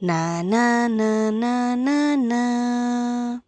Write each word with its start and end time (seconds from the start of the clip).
Na 0.00 0.42
na 0.42 0.88
na 0.88 1.30
na 1.30 1.76
na 1.76 2.16
na. 2.16 3.44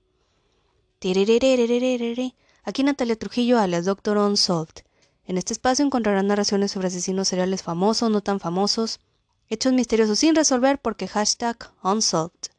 Aquí 2.65 2.83
Natalia 2.83 3.17
Trujillo 3.17 3.59
alias 3.59 3.87
Doctor 3.87 4.19
Unsolved. 4.19 4.85
En 5.25 5.39
este 5.39 5.55
espacio 5.55 5.83
encontrarán 5.83 6.27
narraciones 6.27 6.71
sobre 6.71 6.89
asesinos 6.89 7.29
seriales 7.29 7.63
famosos, 7.63 8.11
no 8.11 8.21
tan 8.21 8.39
famosos, 8.39 9.01
hechos 9.49 9.73
misteriosos 9.73 10.19
sin 10.19 10.35
resolver 10.35 10.79
porque 10.79 11.09
hashtag 11.09 11.57
Unsolved. 11.83 12.51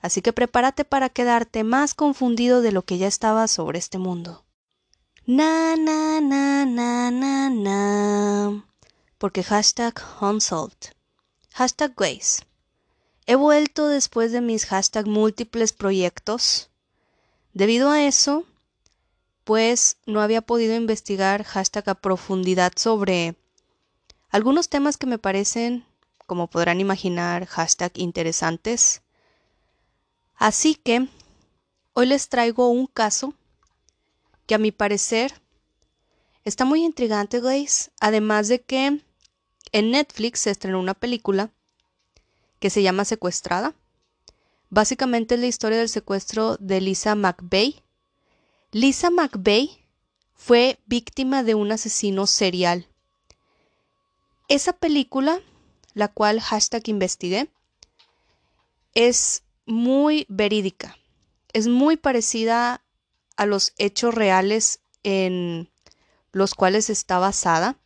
Así 0.00 0.22
que 0.22 0.32
prepárate 0.32 0.84
para 0.84 1.08
quedarte 1.08 1.64
más 1.64 1.94
confundido 1.94 2.62
de 2.62 2.70
lo 2.70 2.82
que 2.82 2.98
ya 2.98 3.08
estaba 3.08 3.48
sobre 3.48 3.80
este 3.80 3.98
mundo. 3.98 4.44
Na 5.26 5.74
na 5.74 6.20
na 6.20 6.64
na 6.64 7.10
na 7.10 7.50
na. 7.50 8.64
Porque 9.18 9.42
hashtag 9.42 9.94
Unsolved. 10.20 10.94
Hashtag 11.54 11.94
Waze. 11.98 12.44
He 13.26 13.36
vuelto 13.36 13.88
después 13.88 14.32
de 14.32 14.42
mis 14.42 14.66
hashtag 14.66 15.06
múltiples 15.06 15.72
proyectos. 15.72 16.70
Debido 17.54 17.90
a 17.90 18.04
eso, 18.04 18.44
pues 19.44 19.96
no 20.04 20.20
había 20.20 20.42
podido 20.42 20.74
investigar 20.74 21.44
hashtag 21.44 21.88
a 21.88 21.94
profundidad 21.94 22.72
sobre 22.76 23.36
algunos 24.28 24.68
temas 24.68 24.98
que 24.98 25.06
me 25.06 25.18
parecen, 25.18 25.86
como 26.26 26.48
podrán 26.48 26.80
imaginar, 26.80 27.46
hashtag 27.46 27.92
interesantes. 27.94 29.02
Así 30.34 30.74
que 30.74 31.08
hoy 31.94 32.06
les 32.06 32.28
traigo 32.28 32.68
un 32.68 32.86
caso 32.86 33.34
que 34.46 34.54
a 34.54 34.58
mi 34.58 34.70
parecer 34.70 35.40
está 36.44 36.66
muy 36.66 36.84
intrigante, 36.84 37.40
guys. 37.40 37.90
Además 38.00 38.48
de 38.48 38.60
que 38.60 39.00
en 39.72 39.90
Netflix 39.90 40.40
se 40.40 40.50
estrenó 40.50 40.78
una 40.78 40.94
película 40.94 41.50
que 42.64 42.70
se 42.70 42.82
llama 42.82 43.04
Secuestrada. 43.04 43.74
Básicamente 44.70 45.34
es 45.34 45.40
la 45.42 45.48
historia 45.48 45.76
del 45.76 45.90
secuestro 45.90 46.56
de 46.56 46.80
Lisa 46.80 47.14
McVeigh. 47.14 47.82
Lisa 48.72 49.10
McVeigh 49.10 49.86
fue 50.32 50.80
víctima 50.86 51.42
de 51.42 51.54
un 51.54 51.72
asesino 51.72 52.26
serial. 52.26 52.88
Esa 54.48 54.72
película, 54.72 55.42
la 55.92 56.08
cual 56.08 56.40
hashtag 56.40 56.88
investigué, 56.88 57.50
es 58.94 59.42
muy 59.66 60.24
verídica. 60.30 60.96
Es 61.52 61.68
muy 61.68 61.98
parecida 61.98 62.80
a 63.36 63.44
los 63.44 63.74
hechos 63.76 64.14
reales 64.14 64.80
en 65.02 65.70
los 66.32 66.54
cuales 66.54 66.88
está 66.88 67.18
basada. 67.18 67.76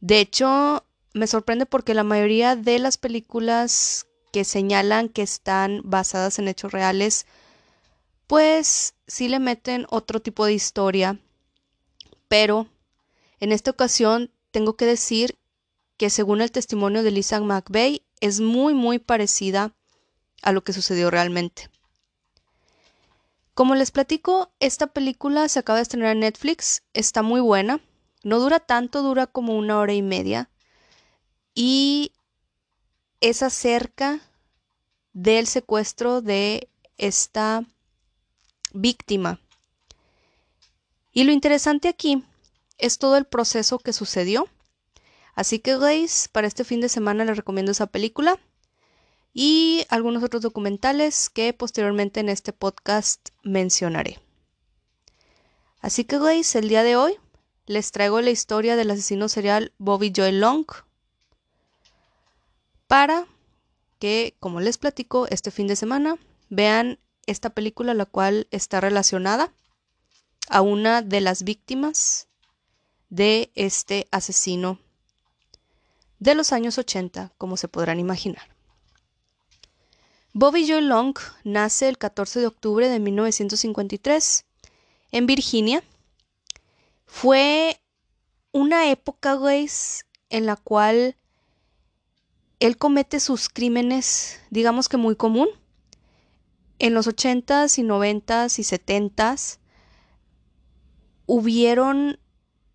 De 0.00 0.18
hecho, 0.18 0.84
me 1.14 1.26
sorprende 1.26 1.66
porque 1.66 1.94
la 1.94 2.04
mayoría 2.04 2.56
de 2.56 2.78
las 2.78 2.96
películas 2.96 4.06
que 4.32 4.44
señalan 4.44 5.08
que 5.08 5.22
están 5.22 5.82
basadas 5.84 6.38
en 6.38 6.48
hechos 6.48 6.72
reales, 6.72 7.26
pues 8.26 8.94
sí 9.06 9.28
le 9.28 9.38
meten 9.38 9.86
otro 9.90 10.20
tipo 10.22 10.46
de 10.46 10.54
historia. 10.54 11.18
Pero 12.28 12.66
en 13.40 13.52
esta 13.52 13.70
ocasión 13.70 14.30
tengo 14.50 14.76
que 14.76 14.86
decir 14.86 15.36
que 15.98 16.08
según 16.08 16.40
el 16.40 16.50
testimonio 16.50 17.02
de 17.02 17.10
Lisa 17.10 17.40
McVeigh 17.40 18.02
es 18.20 18.40
muy 18.40 18.72
muy 18.72 18.98
parecida 18.98 19.74
a 20.40 20.52
lo 20.52 20.64
que 20.64 20.72
sucedió 20.72 21.10
realmente. 21.10 21.68
Como 23.54 23.74
les 23.74 23.90
platico, 23.90 24.50
esta 24.60 24.86
película 24.86 25.46
se 25.48 25.58
acaba 25.58 25.76
de 25.76 25.82
estrenar 25.82 26.12
en 26.12 26.20
Netflix, 26.20 26.82
está 26.94 27.20
muy 27.20 27.42
buena, 27.42 27.80
no 28.24 28.38
dura 28.38 28.60
tanto, 28.60 29.02
dura 29.02 29.26
como 29.26 29.58
una 29.58 29.78
hora 29.78 29.92
y 29.92 30.00
media 30.00 30.48
y 31.54 32.12
es 33.20 33.42
acerca 33.42 34.20
del 35.12 35.46
secuestro 35.46 36.22
de 36.22 36.68
esta 36.98 37.64
víctima. 38.72 39.38
Y 41.12 41.24
lo 41.24 41.32
interesante 41.32 41.88
aquí 41.88 42.24
es 42.78 42.98
todo 42.98 43.16
el 43.16 43.26
proceso 43.26 43.78
que 43.78 43.92
sucedió. 43.92 44.48
Así 45.34 45.58
que, 45.58 45.76
guys, 45.76 46.28
para 46.28 46.46
este 46.46 46.64
fin 46.64 46.80
de 46.80 46.88
semana 46.88 47.24
les 47.24 47.36
recomiendo 47.36 47.72
esa 47.72 47.86
película 47.86 48.38
y 49.34 49.86
algunos 49.88 50.22
otros 50.22 50.42
documentales 50.42 51.30
que 51.30 51.52
posteriormente 51.52 52.20
en 52.20 52.28
este 52.28 52.52
podcast 52.52 53.30
mencionaré. 53.42 54.18
Así 55.80 56.04
que, 56.04 56.18
guys, 56.18 56.54
el 56.54 56.68
día 56.68 56.82
de 56.82 56.96
hoy 56.96 57.16
les 57.66 57.92
traigo 57.92 58.20
la 58.20 58.30
historia 58.30 58.76
del 58.76 58.90
asesino 58.90 59.28
serial 59.28 59.72
Bobby 59.78 60.12
Joy 60.12 60.32
Long 60.32 60.66
para 62.92 63.26
que, 64.00 64.36
como 64.38 64.60
les 64.60 64.76
platico, 64.76 65.26
este 65.28 65.50
fin 65.50 65.66
de 65.66 65.76
semana 65.76 66.18
vean 66.50 66.98
esta 67.24 67.48
película, 67.48 67.94
la 67.94 68.04
cual 68.04 68.48
está 68.50 68.82
relacionada 68.82 69.50
a 70.50 70.60
una 70.60 71.00
de 71.00 71.22
las 71.22 71.42
víctimas 71.42 72.28
de 73.08 73.50
este 73.54 74.08
asesino 74.10 74.78
de 76.18 76.34
los 76.34 76.52
años 76.52 76.76
80, 76.76 77.32
como 77.38 77.56
se 77.56 77.66
podrán 77.66 77.98
imaginar. 77.98 78.54
Bobby 80.34 80.66
Joy 80.66 80.82
Long 80.82 81.16
nace 81.44 81.88
el 81.88 81.96
14 81.96 82.40
de 82.40 82.46
octubre 82.46 82.90
de 82.90 82.98
1953 82.98 84.44
en 85.12 85.24
Virginia. 85.24 85.82
Fue 87.06 87.80
una 88.50 88.90
época, 88.90 89.32
güeyes, 89.32 90.04
en 90.28 90.44
la 90.44 90.56
cual 90.56 91.16
él 92.62 92.76
comete 92.76 93.18
sus 93.18 93.48
crímenes, 93.48 94.40
digamos 94.50 94.88
que 94.88 94.96
muy 94.96 95.16
común. 95.16 95.48
En 96.78 96.94
los 96.94 97.08
80s 97.08 97.76
y 97.78 97.82
90s 97.82 98.56
y 98.60 98.62
70s 98.62 99.58
hubieron 101.26 102.20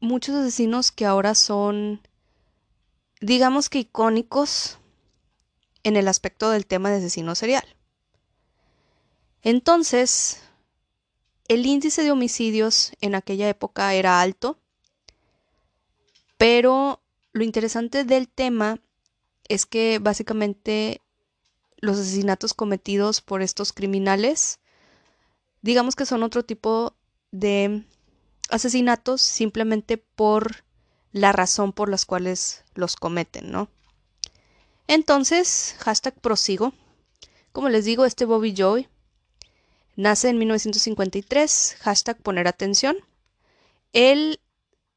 muchos 0.01 0.35
asesinos 0.35 0.91
que 0.91 1.05
ahora 1.05 1.35
son, 1.35 2.01
digamos 3.21 3.69
que 3.69 3.79
icónicos 3.79 4.77
en 5.83 5.95
el 5.95 6.09
aspecto 6.09 6.49
del 6.49 6.65
tema 6.65 6.89
de 6.89 6.97
asesino 6.97 7.33
serial. 7.33 7.63
Entonces, 9.41 10.41
el 11.47 11.65
índice 11.65 12.03
de 12.03 12.11
homicidios 12.11 12.91
en 12.99 13.15
aquella 13.15 13.47
época 13.47 13.93
era 13.93 14.19
alto, 14.19 14.59
pero 16.37 17.01
lo 17.31 17.45
interesante 17.45 18.03
del 18.03 18.27
tema 18.27 18.81
es 19.49 19.65
que 19.65 19.99
básicamente 19.99 21.01
los 21.77 21.99
asesinatos 21.99 22.53
cometidos 22.53 23.21
por 23.21 23.41
estos 23.41 23.73
criminales, 23.73 24.59
digamos 25.61 25.95
que 25.95 26.05
son 26.05 26.23
otro 26.23 26.43
tipo 26.43 26.95
de 27.31 27.83
asesinatos 28.49 29.21
simplemente 29.21 29.97
por 29.97 30.63
la 31.11 31.31
razón 31.31 31.73
por 31.73 31.89
las 31.89 32.05
cuales 32.05 32.63
los 32.73 32.95
cometen, 32.95 33.51
¿no? 33.51 33.69
Entonces, 34.87 35.75
hashtag 35.79 36.19
prosigo. 36.19 36.73
Como 37.51 37.69
les 37.69 37.85
digo, 37.85 38.05
este 38.05 38.25
Bobby 38.25 38.53
Joy 38.53 38.87
nace 39.95 40.29
en 40.29 40.37
1953, 40.37 41.77
hashtag 41.81 42.21
poner 42.21 42.47
atención. 42.47 42.95
Él 43.93 44.39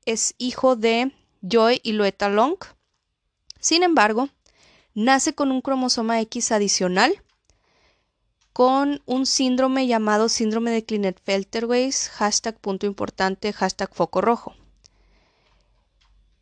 es 0.05 0.35
hijo 0.39 0.77
de 0.77 1.13
Joy 1.43 1.81
y 1.83 1.93
Loeta 1.93 2.29
Long. 2.29 2.57
Sin 3.59 3.83
embargo, 3.83 4.29
nace 4.95 5.35
con 5.35 5.51
un 5.51 5.61
cromosoma 5.61 6.21
X 6.21 6.53
adicional, 6.53 7.23
con 8.53 9.03
un 9.07 9.27
síndrome 9.27 9.87
llamado 9.87 10.29
síndrome 10.29 10.71
de 10.71 10.85
Klinefelter-Weiss, 10.85 12.09
hashtag 12.11 12.59
punto 12.59 12.87
importante, 12.87 13.53
hashtag 13.53 13.95
foco 13.95 14.21
rojo. 14.21 14.55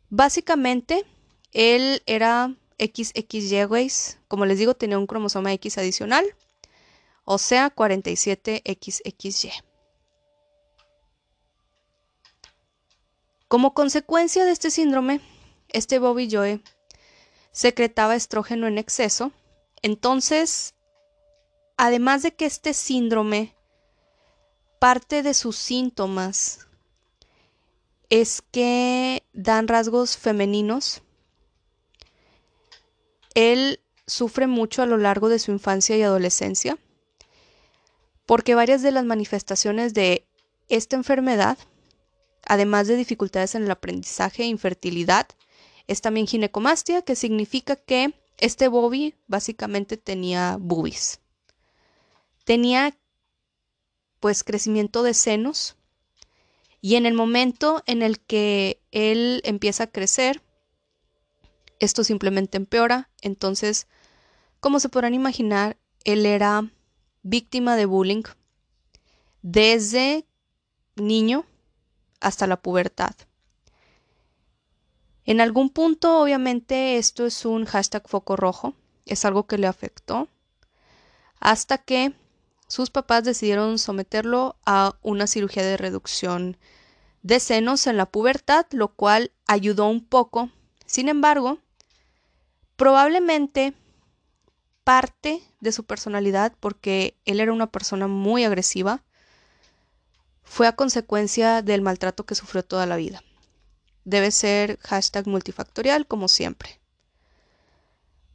Básicamente, 0.09 1.05
él 1.51 2.01
era 2.05 2.55
XXY, 2.79 3.91
como 4.27 4.45
les 4.45 4.57
digo, 4.57 4.73
tenía 4.73 4.97
un 4.97 5.07
cromosoma 5.07 5.53
X 5.53 5.77
adicional, 5.77 6.25
o 7.25 7.37
sea, 7.37 7.73
47XXY. 7.75 9.63
Como 13.47 13.73
consecuencia 13.73 14.45
de 14.45 14.51
este 14.51 14.71
síndrome, 14.71 15.21
este 15.69 15.99
Bobby 15.99 16.27
Joe 16.31 16.61
secretaba 17.59 18.15
estrógeno 18.15 18.67
en 18.67 18.77
exceso. 18.77 19.33
Entonces, 19.81 20.75
además 21.75 22.23
de 22.23 22.33
que 22.33 22.45
este 22.45 22.73
síndrome, 22.73 23.53
parte 24.79 25.23
de 25.23 25.33
sus 25.33 25.57
síntomas 25.57 26.67
es 28.09 28.41
que 28.53 29.23
dan 29.33 29.67
rasgos 29.67 30.15
femeninos. 30.15 31.01
Él 33.35 33.81
sufre 34.07 34.47
mucho 34.47 34.81
a 34.81 34.85
lo 34.85 34.95
largo 34.95 35.27
de 35.27 35.39
su 35.39 35.51
infancia 35.51 35.97
y 35.97 36.01
adolescencia, 36.01 36.77
porque 38.25 38.55
varias 38.55 38.81
de 38.83 38.91
las 38.91 39.03
manifestaciones 39.03 39.93
de 39.93 40.25
esta 40.69 40.95
enfermedad, 40.95 41.57
además 42.45 42.87
de 42.87 42.95
dificultades 42.95 43.53
en 43.55 43.63
el 43.63 43.71
aprendizaje 43.71 44.43
e 44.43 44.45
infertilidad, 44.45 45.27
es 45.89 46.01
también 46.01 46.27
ginecomastia, 46.27 47.01
que 47.01 47.15
significa 47.15 47.75
que 47.75 48.13
Este 48.37 48.67
Bobby 48.67 49.15
básicamente 49.27 49.97
tenía 49.97 50.57
boobies. 50.59 51.19
Tenía 52.45 52.95
pues 54.19 54.43
crecimiento 54.43 55.01
de 55.01 55.15
senos 55.15 55.77
y 56.79 56.95
en 56.95 57.07
el 57.07 57.15
momento 57.15 57.81
en 57.87 58.03
el 58.03 58.19
que 58.19 58.79
él 58.91 59.41
empieza 59.43 59.85
a 59.85 59.91
crecer, 59.91 60.43
esto 61.79 62.03
simplemente 62.03 62.57
empeora. 62.57 63.09
Entonces, 63.21 63.87
como 64.59 64.79
se 64.79 64.89
podrán 64.89 65.15
imaginar, 65.15 65.75
él 66.03 66.25
era 66.27 66.71
víctima 67.23 67.75
de 67.75 67.87
bullying 67.87 68.23
desde 69.41 70.27
niño 70.95 71.45
hasta 72.19 72.45
la 72.45 72.61
pubertad. 72.61 73.15
En 75.29 75.41
algún 75.41 75.69
punto, 75.69 76.19
obviamente, 76.19 76.97
esto 76.97 77.27
es 77.27 77.45
un 77.45 77.65
hashtag 77.65 78.09
foco 78.09 78.35
rojo, 78.35 78.73
es 79.05 79.25
algo 79.25 79.45
que 79.45 79.59
le 79.59 79.67
afectó, 79.67 80.27
hasta 81.39 81.77
que 81.77 82.13
sus 82.67 82.89
papás 82.89 83.25
decidieron 83.25 83.77
someterlo 83.77 84.55
a 84.65 84.95
una 85.03 85.27
cirugía 85.27 85.61
de 85.61 85.77
reducción 85.77 86.57
de 87.21 87.39
senos 87.39 87.85
en 87.85 87.95
la 87.95 88.07
pubertad, 88.07 88.65
lo 88.71 88.87
cual 88.95 89.31
ayudó 89.45 89.85
un 89.85 90.03
poco. 90.03 90.49
Sin 90.87 91.09
embargo, 91.09 91.59
probablemente 92.75 93.75
parte 94.83 95.43
de 95.59 95.71
su 95.71 95.83
personalidad, 95.83 96.55
porque 96.59 97.19
él 97.25 97.39
era 97.39 97.53
una 97.53 97.67
persona 97.67 98.07
muy 98.07 98.45
agresiva, 98.45 99.03
fue 100.41 100.65
a 100.65 100.75
consecuencia 100.75 101.61
del 101.61 101.83
maltrato 101.83 102.25
que 102.25 102.33
sufrió 102.33 102.65
toda 102.65 102.87
la 102.87 102.95
vida. 102.95 103.21
Debe 104.09 104.31
ser 104.31 104.79
hashtag 104.81 105.27
multifactorial 105.27 106.07
como 106.07 106.27
siempre. 106.27 106.79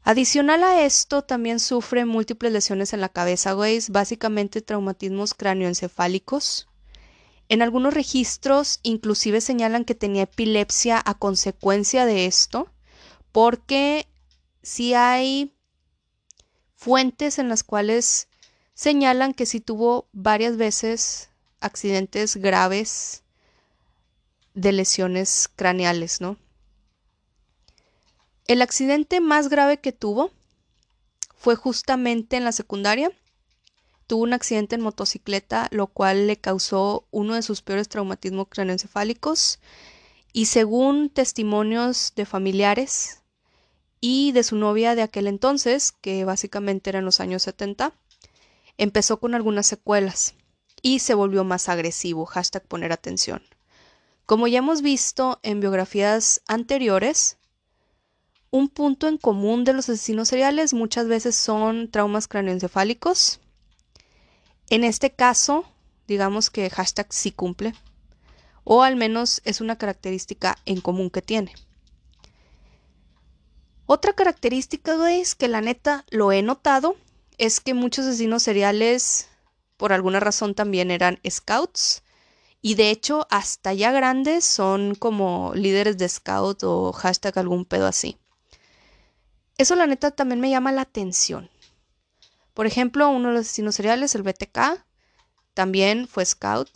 Adicional 0.05 0.63
a 0.63 0.85
esto, 0.85 1.23
también 1.23 1.59
sufre 1.59 2.05
múltiples 2.05 2.53
lesiones 2.53 2.93
en 2.93 3.01
la 3.01 3.09
cabeza, 3.09 3.55
güey, 3.55 3.81
básicamente 3.89 4.63
traumatismos 4.63 5.35
cráneoencefálicos. 5.35 6.69
En 7.49 7.61
algunos 7.61 7.93
registros 7.93 8.79
inclusive 8.85 9.41
señalan 9.41 9.85
que 9.85 9.97
tenía 9.97 10.23
epilepsia 10.23 11.03
a 11.05 11.15
consecuencia 11.15 12.07
de 12.07 12.27
esto, 12.27 12.71
porque 13.33 14.07
si 14.63 14.95
hay 14.95 15.53
fuentes 16.77 17.41
en 17.41 17.49
las 17.49 17.65
cuales 17.65 18.29
señalan 18.75 19.35
que 19.35 19.45
sí 19.45 19.61
tuvo 19.61 20.07
varias 20.13 20.57
veces 20.57 21.31
accidentes 21.59 22.37
graves 22.37 23.24
de 24.55 24.73
lesiones 24.73 25.49
craneales, 25.55 26.21
¿no? 26.21 26.39
El 28.47 28.63
accidente 28.63 29.21
más 29.21 29.49
grave 29.49 29.79
que 29.79 29.93
tuvo 29.93 30.31
fue 31.37 31.57
justamente 31.57 32.37
en 32.37 32.45
la 32.45 32.53
secundaria. 32.53 33.11
Tuvo 34.07 34.23
un 34.23 34.33
accidente 34.35 34.75
en 34.75 34.83
motocicleta, 34.83 35.69
lo 35.71 35.87
cual 35.87 36.27
le 36.27 36.37
causó 36.37 37.07
uno 37.11 37.35
de 37.35 37.43
sus 37.43 37.63
peores 37.63 37.89
traumatismos 37.89 38.49
craneoencefálicos. 38.49 39.61
Y 40.33 40.47
según 40.47 41.09
testimonios 41.09 42.13
de 42.17 42.27
familiares 42.27 43.23
y 44.01 44.33
de 44.33 44.43
su 44.43 44.57
novia 44.57 44.95
de 44.95 45.03
aquel 45.03 45.27
entonces, 45.27 45.93
que 45.93 46.25
básicamente 46.25 46.91
era 46.91 46.99
en 46.99 47.07
los 47.07 47.21
años 47.21 47.43
70, 47.45 47.95
empezó 48.77 49.21
con 49.21 49.35
algunas 49.35 49.67
secuelas 49.67 50.35
y 50.83 50.99
se 50.99 51.15
volvió 51.15 51.45
más 51.45 51.71
agresivo, 51.71 52.27
hashtag 52.27 52.67
poner 52.67 52.93
atención. 52.93 53.43
Como 54.27 54.47
ya 54.47 54.59
hemos 54.59 54.81
visto 54.81 55.39
en 55.43 55.61
biografías 55.61 56.41
anteriores, 56.47 57.37
un 58.51 58.69
punto 58.69 59.07
en 59.07 59.19
común 59.19 59.65
de 59.65 59.75
los 59.75 59.89
asesinos 59.89 60.29
seriales 60.29 60.73
muchas 60.73 61.09
veces 61.09 61.35
son 61.35 61.91
traumas 61.91 62.27
craneoencefálicos. 62.27 63.41
En 64.71 64.83
este 64.83 65.11
caso, 65.11 65.67
digamos 66.07 66.49
que 66.49 66.71
hashtag 66.71 67.13
sí 67.13 67.33
cumple, 67.33 67.75
o 68.65 68.83
al 68.83 68.97
menos 68.97 69.43
es 69.45 69.61
una 69.61 69.77
característica 69.77 70.57
en 70.65 70.81
común 70.81 71.11
que 71.11 71.21
tiene. 71.21 71.53
Otra 73.87 74.15
característica, 74.15 75.13
es 75.13 75.35
que 75.35 75.49
la 75.49 75.61
neta 75.61 76.07
lo 76.09 76.33
he 76.33 76.43
notado, 76.43 76.97
es 77.37 77.61
que 77.61 77.75
muchos 77.75 78.07
asesinos 78.07 78.43
seriales 78.43 79.29
por 79.77 79.93
alguna 79.93 80.21
razón 80.21 80.55
también 80.55 80.91
eran 80.91 81.21
scouts. 81.29 82.03
Y 82.67 82.77
de 82.77 82.89
hecho, 82.89 83.27
hasta 83.29 83.75
ya 83.75 83.93
grandes 83.93 84.43
son 84.43 84.95
como 84.95 85.53
líderes 85.55 85.99
de 85.99 86.09
scout 86.09 86.63
o 86.63 86.95
hashtag 86.95 87.39
algún 87.39 87.67
pedo 87.67 87.87
así. 87.87 88.17
Eso 89.59 89.75
la 89.75 89.87
neta 89.87 90.13
también 90.13 90.41
me 90.41 90.49
llama 90.49 90.73
la 90.73 90.81
atención. 90.81 91.51
Por 92.55 92.65
ejemplo, 92.65 93.11
uno 93.11 93.29
de 93.29 93.35
los 93.35 93.43
asesinos 93.43 93.75
seriales, 93.75 94.15
el 94.15 94.23
BTK, 94.23 94.83
también 95.53 96.09
fue 96.09 96.25
scout. 96.25 96.71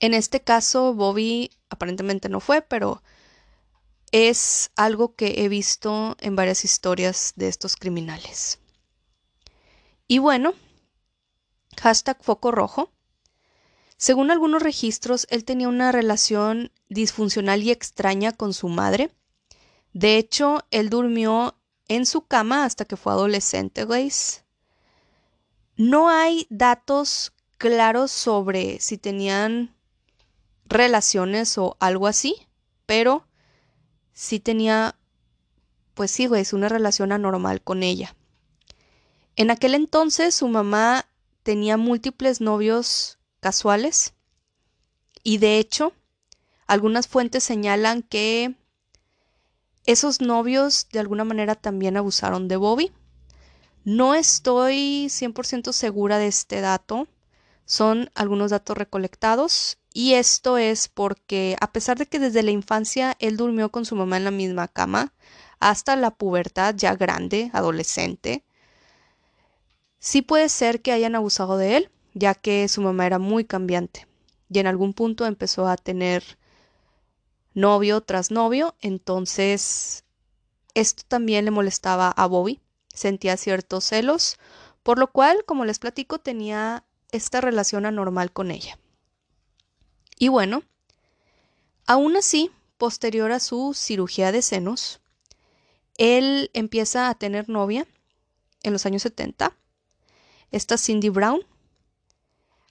En 0.00 0.12
este 0.12 0.42
caso, 0.42 0.92
Bobby 0.92 1.50
aparentemente 1.70 2.28
no 2.28 2.38
fue, 2.38 2.60
pero 2.60 3.02
es 4.10 4.70
algo 4.76 5.14
que 5.14 5.44
he 5.44 5.48
visto 5.48 6.14
en 6.20 6.36
varias 6.36 6.66
historias 6.66 7.32
de 7.36 7.48
estos 7.48 7.74
criminales. 7.74 8.58
Y 10.06 10.18
bueno, 10.18 10.52
hashtag 11.80 12.22
foco 12.22 12.50
rojo. 12.50 12.91
Según 14.02 14.32
algunos 14.32 14.64
registros, 14.64 15.28
él 15.30 15.44
tenía 15.44 15.68
una 15.68 15.92
relación 15.92 16.72
disfuncional 16.88 17.62
y 17.62 17.70
extraña 17.70 18.32
con 18.32 18.52
su 18.52 18.66
madre. 18.66 19.12
De 19.92 20.18
hecho, 20.18 20.66
él 20.72 20.90
durmió 20.90 21.56
en 21.86 22.04
su 22.04 22.26
cama 22.26 22.64
hasta 22.64 22.84
que 22.84 22.96
fue 22.96 23.12
adolescente, 23.12 23.84
¿veis? 23.84 24.42
No 25.76 26.08
hay 26.08 26.48
datos 26.50 27.32
claros 27.58 28.10
sobre 28.10 28.80
si 28.80 28.98
tenían 28.98 29.72
relaciones 30.64 31.56
o 31.56 31.76
algo 31.78 32.08
así, 32.08 32.48
pero 32.86 33.24
sí 34.12 34.40
tenía, 34.40 34.96
pues 35.94 36.10
sí, 36.10 36.26
güey, 36.26 36.44
una 36.50 36.68
relación 36.68 37.12
anormal 37.12 37.62
con 37.62 37.84
ella. 37.84 38.16
En 39.36 39.52
aquel 39.52 39.76
entonces 39.76 40.34
su 40.34 40.48
mamá 40.48 41.06
tenía 41.44 41.76
múltiples 41.76 42.40
novios 42.40 43.20
casuales. 43.42 44.14
Y 45.22 45.36
de 45.36 45.58
hecho 45.58 45.92
algunas 46.66 47.08
fuentes 47.08 47.44
señalan 47.44 48.02
que 48.02 48.54
esos 49.84 50.22
novios 50.22 50.86
de 50.92 51.00
alguna 51.00 51.24
manera 51.24 51.54
también 51.54 51.98
abusaron 51.98 52.48
de 52.48 52.56
Bobby. 52.56 52.92
No 53.84 54.14
estoy 54.14 55.08
100% 55.10 55.72
segura 55.72 56.18
de 56.18 56.28
este 56.28 56.60
dato, 56.60 57.08
son 57.66 58.10
algunos 58.14 58.52
datos 58.52 58.78
recolectados. 58.78 59.78
Y 59.92 60.14
esto 60.14 60.56
es 60.56 60.88
porque 60.88 61.56
a 61.60 61.70
pesar 61.72 61.98
de 61.98 62.06
que 62.06 62.18
desde 62.18 62.42
la 62.42 62.52
infancia 62.52 63.16
él 63.18 63.36
durmió 63.36 63.70
con 63.70 63.84
su 63.84 63.96
mamá 63.96 64.16
en 64.16 64.24
la 64.24 64.30
misma 64.30 64.68
cama, 64.68 65.12
hasta 65.58 65.96
la 65.96 66.12
pubertad 66.12 66.74
ya 66.76 66.94
grande, 66.94 67.50
adolescente, 67.52 68.44
Sí 70.02 70.20
puede 70.20 70.48
ser 70.48 70.82
que 70.82 70.90
hayan 70.90 71.14
abusado 71.14 71.56
de 71.56 71.76
él, 71.76 71.90
ya 72.14 72.34
que 72.34 72.68
su 72.68 72.82
mamá 72.82 73.06
era 73.06 73.18
muy 73.18 73.44
cambiante 73.44 74.06
y 74.50 74.58
en 74.58 74.66
algún 74.66 74.92
punto 74.92 75.26
empezó 75.26 75.66
a 75.66 75.76
tener 75.76 76.38
novio 77.54 78.00
tras 78.00 78.30
novio, 78.30 78.74
entonces 78.80 80.04
esto 80.74 81.02
también 81.06 81.44
le 81.44 81.50
molestaba 81.50 82.10
a 82.10 82.26
Bobby, 82.26 82.60
sentía 82.88 83.36
ciertos 83.36 83.84
celos, 83.84 84.36
por 84.82 84.98
lo 84.98 85.10
cual, 85.10 85.44
como 85.46 85.64
les 85.64 85.78
platico, 85.78 86.18
tenía 86.18 86.84
esta 87.12 87.40
relación 87.40 87.86
anormal 87.86 88.32
con 88.32 88.50
ella. 88.50 88.78
Y 90.18 90.28
bueno, 90.28 90.62
aún 91.86 92.16
así, 92.16 92.50
posterior 92.78 93.32
a 93.32 93.40
su 93.40 93.74
cirugía 93.74 94.32
de 94.32 94.42
senos, 94.42 95.00
él 95.98 96.50
empieza 96.54 97.08
a 97.08 97.14
tener 97.14 97.48
novia 97.48 97.86
en 98.62 98.72
los 98.72 98.86
años 98.86 99.02
70 99.02 99.56
esta 100.52 100.76
Cindy 100.76 101.08
Brown, 101.08 101.40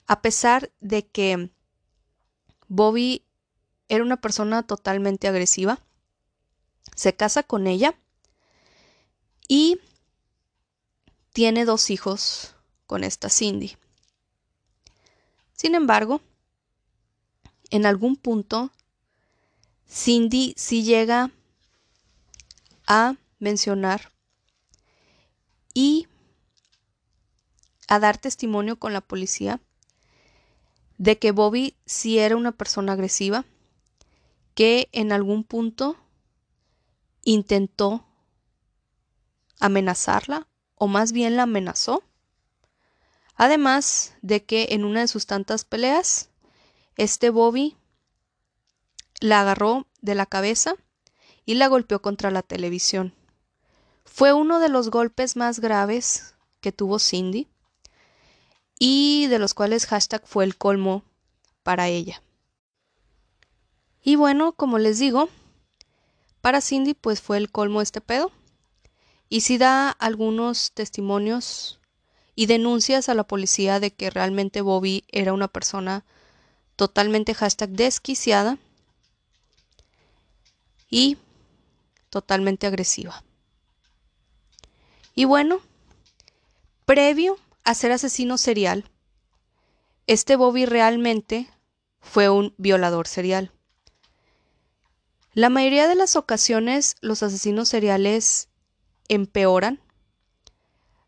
a 0.06 0.22
pesar 0.22 0.70
de 0.80 1.06
que 1.06 1.50
Bobby 2.68 3.24
era 3.88 4.04
una 4.04 4.20
persona 4.20 4.62
totalmente 4.62 5.28
agresiva, 5.28 5.80
se 6.94 7.14
casa 7.14 7.42
con 7.42 7.66
ella 7.66 7.94
y 9.48 9.80
tiene 11.32 11.64
dos 11.64 11.90
hijos 11.90 12.54
con 12.86 13.04
esta 13.04 13.28
Cindy. 13.28 13.76
Sin 15.52 15.74
embargo, 15.74 16.20
en 17.70 17.86
algún 17.86 18.16
punto, 18.16 18.70
Cindy 19.88 20.54
sí 20.56 20.82
llega 20.82 21.30
a 22.86 23.16
mencionar 23.38 24.12
y 25.74 26.08
a 27.88 27.98
dar 27.98 28.18
testimonio 28.18 28.78
con 28.78 28.92
la 28.92 29.00
policía 29.00 29.60
de 31.02 31.18
que 31.18 31.32
Bobby 31.32 31.74
sí 31.84 32.20
era 32.20 32.36
una 32.36 32.52
persona 32.52 32.92
agresiva, 32.92 33.44
que 34.54 34.88
en 34.92 35.10
algún 35.10 35.42
punto 35.42 35.96
intentó 37.24 38.06
amenazarla, 39.58 40.46
o 40.76 40.86
más 40.86 41.10
bien 41.10 41.34
la 41.34 41.42
amenazó. 41.42 42.04
Además 43.34 44.14
de 44.22 44.44
que 44.44 44.68
en 44.70 44.84
una 44.84 45.00
de 45.00 45.08
sus 45.08 45.26
tantas 45.26 45.64
peleas, 45.64 46.30
este 46.96 47.30
Bobby 47.30 47.76
la 49.18 49.40
agarró 49.40 49.88
de 50.02 50.14
la 50.14 50.26
cabeza 50.26 50.76
y 51.44 51.54
la 51.54 51.66
golpeó 51.66 52.00
contra 52.00 52.30
la 52.30 52.42
televisión. 52.42 53.12
Fue 54.04 54.32
uno 54.32 54.60
de 54.60 54.68
los 54.68 54.88
golpes 54.88 55.34
más 55.34 55.58
graves 55.58 56.36
que 56.60 56.70
tuvo 56.70 57.00
Cindy 57.00 57.48
y 58.84 59.28
de 59.28 59.38
los 59.38 59.54
cuales 59.54 59.86
hashtag 59.86 60.26
fue 60.26 60.42
el 60.42 60.56
colmo 60.56 61.04
para 61.62 61.86
ella. 61.86 62.20
Y 64.02 64.16
bueno, 64.16 64.54
como 64.54 64.78
les 64.78 64.98
digo, 64.98 65.28
para 66.40 66.60
Cindy 66.60 66.92
pues 66.92 67.20
fue 67.20 67.36
el 67.36 67.48
colmo 67.48 67.80
este 67.80 68.00
pedo. 68.00 68.32
Y 69.28 69.42
si 69.42 69.56
da 69.56 69.88
algunos 69.88 70.72
testimonios 70.72 71.78
y 72.34 72.46
denuncias 72.46 73.08
a 73.08 73.14
la 73.14 73.22
policía 73.22 73.78
de 73.78 73.92
que 73.92 74.10
realmente 74.10 74.62
Bobby 74.62 75.04
era 75.12 75.32
una 75.32 75.46
persona 75.46 76.04
totalmente 76.74 77.34
hashtag 77.34 77.70
desquiciada 77.70 78.58
y 80.90 81.18
totalmente 82.10 82.66
agresiva. 82.66 83.22
Y 85.14 85.24
bueno, 85.24 85.60
previo 86.84 87.38
a 87.64 87.74
ser 87.74 87.92
asesino 87.92 88.38
serial, 88.38 88.90
este 90.06 90.36
Bobby 90.36 90.66
realmente 90.66 91.48
fue 92.00 92.28
un 92.28 92.54
violador 92.58 93.06
serial. 93.06 93.52
La 95.32 95.48
mayoría 95.48 95.88
de 95.88 95.94
las 95.94 96.16
ocasiones 96.16 96.96
los 97.00 97.22
asesinos 97.22 97.68
seriales 97.68 98.48
empeoran, 99.08 99.80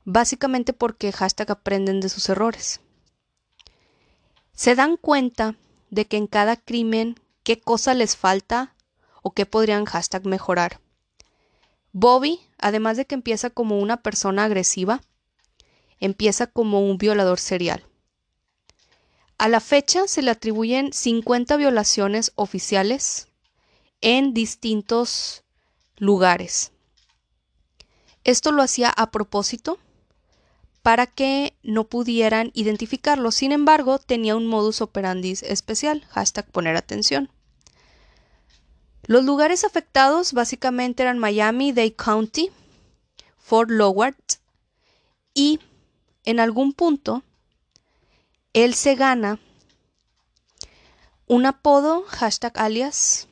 básicamente 0.05 0.73
porque 0.73 1.13
hashtag 1.13 1.51
aprenden 1.51 2.01
de 2.01 2.09
sus 2.09 2.29
errores. 2.29 2.81
Se 4.53 4.75
dan 4.75 4.97
cuenta 4.97 5.57
de 5.91 6.07
que 6.07 6.17
en 6.17 6.27
cada 6.27 6.57
crimen 6.57 7.21
qué 7.43 7.61
cosa 7.61 7.95
les 7.95 8.17
falta 8.17 8.75
o 9.23 9.33
qué 9.33 9.47
podrían 9.47 9.85
hashtag 9.85 10.27
mejorar. 10.27 10.81
Bobby, 11.93 12.41
además 12.59 12.97
de 12.97 13.07
que 13.07 13.15
empieza 13.15 13.51
como 13.51 13.79
una 13.79 14.03
persona 14.03 14.45
agresiva, 14.45 15.01
empieza 16.01 16.47
como 16.47 16.81
un 16.81 16.99
violador 16.99 17.39
serial. 17.39 17.85
A 19.39 19.49
la 19.49 19.61
fecha 19.61 20.07
se 20.07 20.23
le 20.23 20.31
atribuyen 20.31 20.93
50 20.93 21.57
violaciones 21.57 22.33
oficiales 22.37 23.29
en 24.01 24.35
distintos 24.35 25.45
lugares. 25.97 26.73
Esto 28.23 28.53
lo 28.53 28.63
hacía 28.63 28.91
a 28.91 29.11
propósito 29.11 29.79
para 30.83 31.07
que 31.07 31.55
no 31.63 31.85
pudieran 31.85 32.51
identificarlo. 32.55 33.31
Sin 33.33 33.53
embargo, 33.53 33.99
tenía 33.99 34.37
un 34.37 34.47
modus 34.47 34.83
operandi 34.83 35.33
especial, 35.43 36.05
hashtag 36.11 36.47
poner 36.51 36.77
atención. 36.77 37.31
Los 39.07 39.25
lugares 39.25 39.65
afectados 39.65 40.33
básicamente 40.33 41.03
eran 41.03 41.19
Miami, 41.19 41.73
Dade 41.73 41.95
County, 41.95 42.51
Fort 43.39 43.71
Loward 43.71 44.15
y 45.35 45.59
en 46.25 46.41
algún 46.41 46.73
punto 46.73 47.23
él 48.53 48.75
se 48.75 48.95
gana 48.95 49.39
un 51.27 51.47
apodo, 51.47 52.05
hashtag 52.07 52.59
alias, 52.59 53.29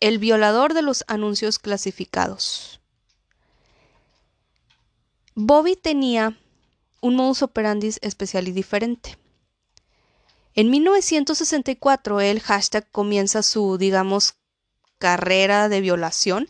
el 0.00 0.18
violador 0.18 0.74
de 0.74 0.82
los 0.82 1.04
anuncios 1.06 1.58
clasificados. 1.58 2.80
Bobby 5.34 5.76
tenía 5.76 6.36
un 7.00 7.14
modus 7.14 7.42
operandi 7.42 7.94
especial 8.00 8.48
y 8.48 8.52
diferente. 8.52 9.18
En 10.54 10.70
1964 10.70 12.20
el 12.20 12.40
hashtag 12.40 12.90
comienza 12.90 13.44
su, 13.44 13.78
digamos, 13.78 14.34
carrera 14.98 15.68
de 15.68 15.80
violación, 15.80 16.48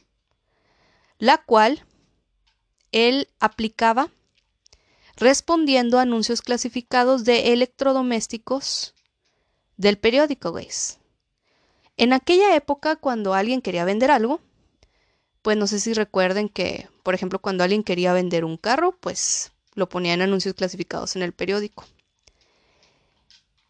la 1.19 1.37
cual 1.39 1.85
él 2.93 3.29
aplicaba 3.41 4.11
respondiendo 5.19 5.99
a 5.99 6.03
anuncios 6.03 6.43
clasificados 6.43 7.25
de 7.25 7.53
electrodomésticos 7.53 8.95
del 9.77 9.99
periódico, 9.99 10.53
Gays. 10.53 10.99
En 11.97 12.13
aquella 12.13 12.55
época, 12.55 12.95
cuando 12.95 13.35
alguien 13.35 13.61
quería 13.61 13.85
vender 13.85 14.13
algo, 14.13 14.41
pues 15.43 15.57
no 15.57 15.67
sé 15.67 15.81
si 15.81 15.93
recuerden 15.93 16.49
que, 16.49 16.89
por 17.03 17.15
ejemplo, 17.15 17.41
cuando 17.41 17.65
alguien 17.65 17.83
quería 17.83 18.13
vender 18.13 18.45
un 18.45 18.57
carro, 18.57 18.93
pues 18.93 19.51
lo 19.75 19.89
ponía 19.89 20.15
en 20.15 20.23
anuncios 20.23 20.55
clasificados 20.55 21.17
en 21.17 21.23
el 21.23 21.33
periódico. 21.33 21.85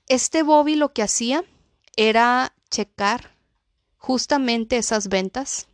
Este 0.06 0.42
Bobby 0.42 0.74
lo 0.74 0.92
que 0.92 1.02
hacía 1.02 1.44
era 1.96 2.54
checar 2.70 3.34
justamente 3.96 4.76
esas 4.76 5.08
ventas 5.08 5.66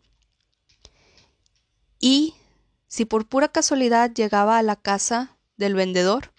y 1.99 2.35
si 2.87 3.05
por 3.05 3.27
pura 3.27 3.49
casualidad 3.49 4.13
llegaba 4.13 4.59
a 4.59 4.63
la 4.63 4.77
casa 4.77 5.34
del 5.57 5.75
vendedor 5.75 6.33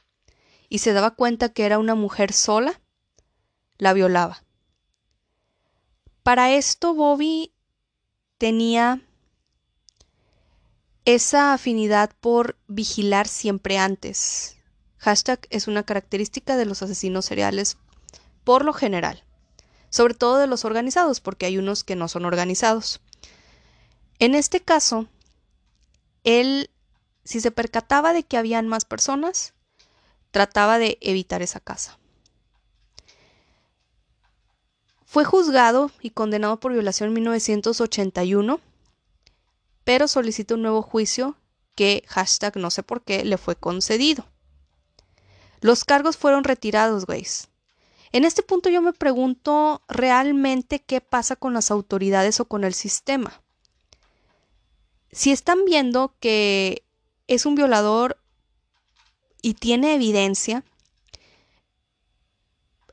y 0.70 0.80
se 0.80 0.94
daba 0.94 1.12
cuenta 1.12 1.50
que 1.50 1.66
era 1.66 1.80
una 1.80 1.96
mujer 1.96 2.34
sola, 2.34 2.82
la 3.78 3.94
violaba. 3.94 4.44
Para 6.24 6.52
esto 6.52 6.94
Bobby 6.94 7.54
tenía 8.38 9.02
esa 11.06 11.54
afinidad 11.54 12.12
por 12.20 12.58
vigilar 12.68 13.28
siempre 13.28 13.78
antes. 13.78 14.58
Hashtag 14.98 15.48
es 15.52 15.68
una 15.68 15.84
característica 15.84 16.58
de 16.58 16.66
los 16.66 16.82
asesinos 16.82 17.26
seriales 17.26 17.78
por 18.44 18.66
lo 18.66 18.74
general, 18.74 19.24
sobre 19.90 20.16
todo 20.16 20.38
de 20.38 20.48
los 20.48 20.66
organizados, 20.66 21.20
porque 21.20 21.46
hay 21.46 21.58
unos 21.58 21.84
que 21.84 21.96
no 21.96 22.08
son 22.08 22.26
organizados. 22.26 23.02
En 24.18 24.34
este 24.34 24.62
caso, 24.62 25.08
él, 26.24 26.72
si 27.26 27.42
se 27.42 27.52
percataba 27.52 28.14
de 28.14 28.24
que 28.24 28.38
habían 28.38 28.68
más 28.68 28.86
personas, 28.86 29.54
trataba 30.32 30.78
de 30.78 30.98
evitar 31.02 31.42
esa 31.42 31.60
casa. 31.60 31.98
Fue 35.06 35.26
juzgado 35.26 35.92
y 36.02 36.12
condenado 36.12 36.60
por 36.60 36.72
violación 36.72 37.10
en 37.10 37.16
1981, 37.16 38.60
pero 39.84 40.08
solicitó 40.08 40.56
un 40.56 40.62
nuevo 40.62 40.82
juicio 40.82 41.36
que 41.74 42.04
hashtag 42.08 42.58
no 42.58 42.70
sé 42.70 42.84
por 42.84 43.02
qué 43.04 43.26
le 43.26 43.38
fue 43.38 43.56
concedido. 43.56 44.26
Los 45.62 45.84
cargos 45.84 46.18
fueron 46.18 46.44
retirados, 46.44 47.06
güeyes. 47.06 47.50
En 48.12 48.24
este 48.24 48.44
punto 48.44 48.70
yo 48.70 48.82
me 48.82 48.94
pregunto 48.94 49.82
realmente 49.88 50.80
qué 50.80 51.02
pasa 51.02 51.36
con 51.36 51.54
las 51.54 51.72
autoridades 51.72 52.40
o 52.40 52.46
con 52.46 52.64
el 52.64 52.74
sistema. 52.74 53.42
Si 55.12 55.32
están 55.32 55.66
viendo 55.66 56.14
que 56.20 56.85
es 57.28 57.46
un 57.46 57.56
violador 57.56 58.18
y 59.42 59.56
tiene 59.56 59.96
evidencia, 59.96 60.64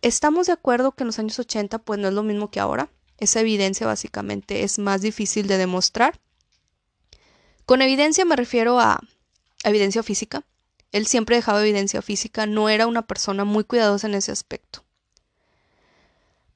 estamos 0.03 0.47
de 0.47 0.53
acuerdo 0.53 0.93
que 0.93 1.05
en 1.05 1.09
los 1.09 1.19
años 1.19 1.39
80 1.39 1.79
pues 1.79 1.99
no 1.99 2.09
es 2.09 2.15
lo 2.15 2.23
mismo 2.23 2.51
que 2.51 2.61
ahora. 2.61 2.91
Esa 3.19 3.41
evidencia 3.41 3.87
básicamente 3.87 4.65
es 4.65 4.79
más 4.79 5.01
difícil 5.01 5.47
de 5.47 5.57
demostrar. 5.57 6.21
Con 7.67 7.81
evidencia 7.81 8.25
me 8.25 8.37
refiero 8.37 8.81
a 8.81 9.01
evidencia 9.65 10.03
física. 10.03 10.45
Él 10.91 11.07
siempre 11.07 11.37
dejaba 11.37 11.63
evidencia 11.63 12.03
física, 12.03 12.47
no 12.47 12.69
era 12.69 12.87
una 12.87 13.07
persona 13.07 13.45
muy 13.45 13.65
cuidadosa 13.65 14.09
en 14.09 14.15
ese 14.15 14.33
aspecto. 14.33 14.85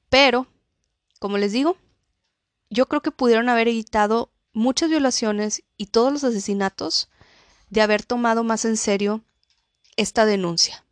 Pero, 0.09 0.47
como 1.19 1.37
les 1.37 1.51
digo, 1.53 1.77
yo 2.69 2.87
creo 2.87 3.01
que 3.01 3.11
pudieron 3.11 3.49
haber 3.49 3.67
evitado 3.67 4.31
muchas 4.53 4.89
violaciones 4.89 5.63
y 5.77 5.87
todos 5.87 6.11
los 6.11 6.23
asesinatos 6.23 7.09
de 7.69 7.81
haber 7.81 8.03
tomado 8.03 8.43
más 8.43 8.65
en 8.65 8.77
serio 8.77 9.21
esta 9.95 10.25
denuncia. 10.25 10.83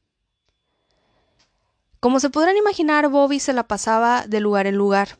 Como 2.00 2.20
se 2.20 2.30
podrán 2.30 2.58
imaginar, 2.58 3.10
Bobby 3.10 3.40
se 3.40 3.54
la 3.54 3.68
pasaba 3.68 4.28
de 4.28 4.40
lugar 4.40 4.68
en 4.68 4.76
lugar. 4.76 5.18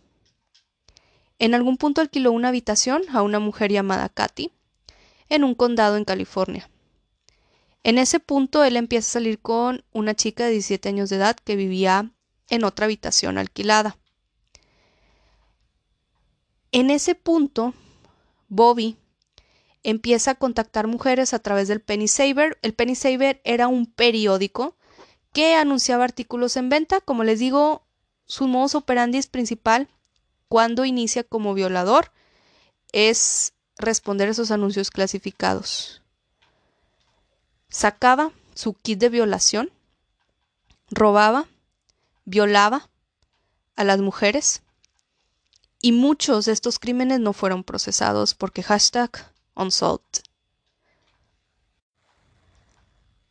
En 1.40 1.54
algún 1.54 1.78
punto 1.78 2.02
alquiló 2.02 2.32
una 2.32 2.50
habitación 2.50 3.04
a 3.12 3.22
una 3.22 3.40
mujer 3.40 3.72
llamada 3.72 4.10
Katy 4.10 4.52
en 5.30 5.44
un 5.44 5.56
condado 5.56 5.98
en 5.98 6.06
California. 6.06 6.70
En 7.84 7.98
ese 7.98 8.20
punto 8.20 8.64
él 8.64 8.78
empieza 8.78 9.10
a 9.10 9.14
salir 9.14 9.40
con 9.40 9.84
una 9.92 10.16
chica 10.16 10.46
de 10.46 10.52
17 10.52 10.90
años 10.90 11.10
de 11.10 11.18
edad 11.18 11.36
que 11.36 11.56
vivía 11.56 12.12
en 12.50 12.64
otra 12.64 12.86
habitación 12.86 13.38
alquilada. 13.38 13.98
En 16.72 16.90
ese 16.90 17.16
punto, 17.16 17.74
Bobby 18.48 18.98
empieza 19.86 20.32
a 20.32 20.36
contactar 20.36 20.88
mujeres 20.88 21.36
a 21.36 21.40
través 21.40 21.68
del 21.68 21.80
Penny 21.80 22.08
Saver. 22.08 22.58
El 22.64 22.74
Penny 22.74 22.96
Saver 22.96 23.40
era 23.44 23.68
un 23.68 23.86
periódico 23.86 24.76
que 25.32 25.54
anunciaba 25.54 26.04
artículos 26.04 26.58
en 26.58 26.70
venta. 26.70 27.02
Como 27.02 27.24
les 27.24 27.40
digo, 27.40 27.84
su 28.26 28.48
modus 28.48 28.74
operandi 28.74 29.22
principal 29.22 29.88
cuando 30.50 30.86
inicia 30.86 31.24
como 31.24 31.54
violador 31.54 32.12
es 32.94 33.54
responder 33.78 34.28
esos 34.28 34.50
anuncios 34.52 34.90
clasificados. 34.90 36.02
sacaba 37.70 38.32
su 38.54 38.74
kit 38.74 39.00
de 39.00 39.10
violación, 39.10 39.70
robaba, 40.90 41.46
violaba 42.24 42.90
a 43.76 43.84
las 43.84 44.00
mujeres 44.00 44.64
y 45.82 45.92
muchos 45.92 46.46
de 46.46 46.54
estos 46.54 46.80
crímenes 46.80 47.20
no 47.20 47.34
fueron 47.34 47.66
procesados 47.66 48.34
porque 48.34 48.64
hashtag 48.64 49.35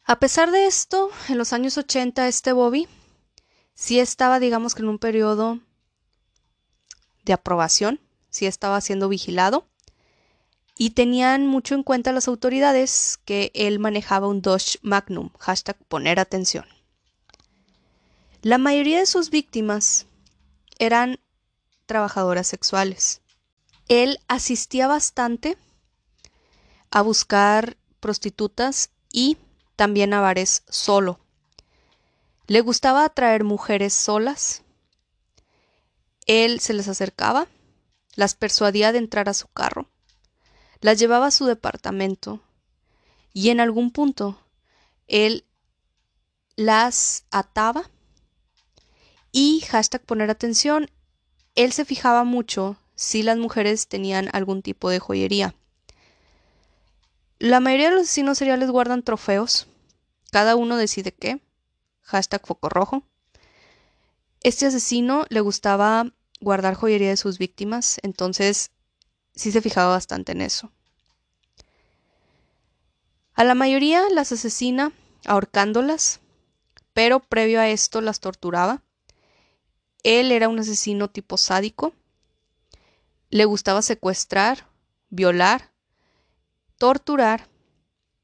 A 0.07 0.19
pesar 0.19 0.51
de 0.51 0.67
esto, 0.67 1.11
en 1.29 1.39
los 1.39 1.53
años 1.53 1.79
80 1.79 2.29
este 2.29 2.53
Bobby 2.53 2.89
sí 3.75 4.01
estaba, 4.01 4.41
digamos 4.41 4.75
que 4.75 4.83
en 4.83 4.89
un 4.89 4.99
periodo 4.99 5.61
de 7.25 7.33
aprobación, 7.33 8.01
sí 8.31 8.47
estaba 8.47 8.81
siendo 8.81 9.09
vigilado 9.09 9.67
y 10.77 10.91
tenían 10.91 11.47
mucho 11.47 11.75
en 11.75 11.83
cuenta 11.83 12.13
las 12.13 12.29
autoridades 12.29 13.19
que 13.25 13.51
él 13.55 13.79
manejaba 13.79 14.29
un 14.29 14.43
Dodge 14.43 14.79
Magnum, 14.83 15.31
hashtag 15.39 15.77
poner 15.89 16.19
atención. 16.19 16.67
La 18.43 18.59
mayoría 18.59 18.99
de 18.99 19.07
sus 19.07 19.31
víctimas 19.31 20.07
eran 20.79 21.19
trabajadoras 21.87 22.47
sexuales. 22.47 23.23
Él 23.89 24.19
asistía 24.29 24.87
bastante 24.87 25.57
a 26.95 27.03
buscar 27.03 27.77
prostitutas 27.99 28.91
y 29.11 29.37
también 29.75 30.15
a 30.15 30.21
bares 30.21 30.63
solo. 30.69 31.19
Le 32.47 32.61
gustaba 32.61 33.05
atraer 33.05 33.43
mujeres 33.43 33.93
solas. 33.93 34.63
Él 36.27 36.61
se 36.61 36.73
les 36.73 36.87
acercaba, 36.87 37.49
las 38.15 38.37
persuadía 38.37 38.93
de 38.93 38.99
entrar 38.99 39.29
a 39.29 39.35
su 39.35 39.49
carro, 39.49 39.89
las 40.81 41.01
llevaba 41.01 41.27
a 41.27 41.31
su 41.33 41.47
departamento 41.47 42.41
y 43.33 43.49
en 43.49 43.59
algún 43.59 43.91
punto 43.91 44.39
él 45.09 45.45
las 46.55 47.25
ataba 47.33 47.91
y 49.33 49.63
hashtag 49.63 50.03
poner 50.03 50.31
atención, 50.31 50.89
él 51.57 51.73
se 51.73 51.85
fijaba 51.85 52.23
mucho 52.23 52.77
si 52.95 53.25
las 53.25 53.37
mujeres 53.37 53.89
tenían 53.89 54.31
algún 54.33 54.63
tipo 54.63 54.91
de 54.91 55.01
joyería. 55.01 55.57
La 57.39 57.61
mayoría 57.61 57.91
de 57.91 57.97
los 57.97 58.05
asesinos 58.05 58.39
seriales 58.39 58.71
guardan 58.71 59.03
trofeos. 59.03 59.67
Cada 60.31 60.57
uno 60.57 60.77
decide 60.77 61.13
qué. 61.13 61.41
Hashtag 62.03 62.47
foco 62.47 62.69
rojo. 62.69 63.03
Este 64.43 64.67
asesino 64.67 65.25
le 65.31 65.41
gustaba 65.41 66.13
guardar 66.41 66.75
joyería 66.75 67.09
de 67.09 67.17
sus 67.17 67.39
víctimas, 67.39 67.99
entonces 68.03 68.71
sí 69.35 69.51
se 69.51 69.63
fijaba 69.63 69.89
bastante 69.89 70.33
en 70.33 70.43
eso. 70.43 70.71
A 73.35 73.43
la 73.43 73.55
mayoría 73.55 74.03
las 74.11 74.31
asesina 74.31 74.93
ahorcándolas, 75.25 76.21
pero 76.93 77.21
previo 77.21 77.61
a 77.61 77.69
esto 77.69 78.01
las 78.01 78.21
torturaba. 78.21 78.83
Él 80.05 80.31
era 80.31 80.49
un 80.49 80.59
asesino 80.59 81.11
tipo 81.11 81.37
sádico. 81.37 81.95
Le 83.31 83.45
gustaba 83.47 83.83
secuestrar, 83.83 84.69
violar, 85.09 85.73
torturar 86.85 87.49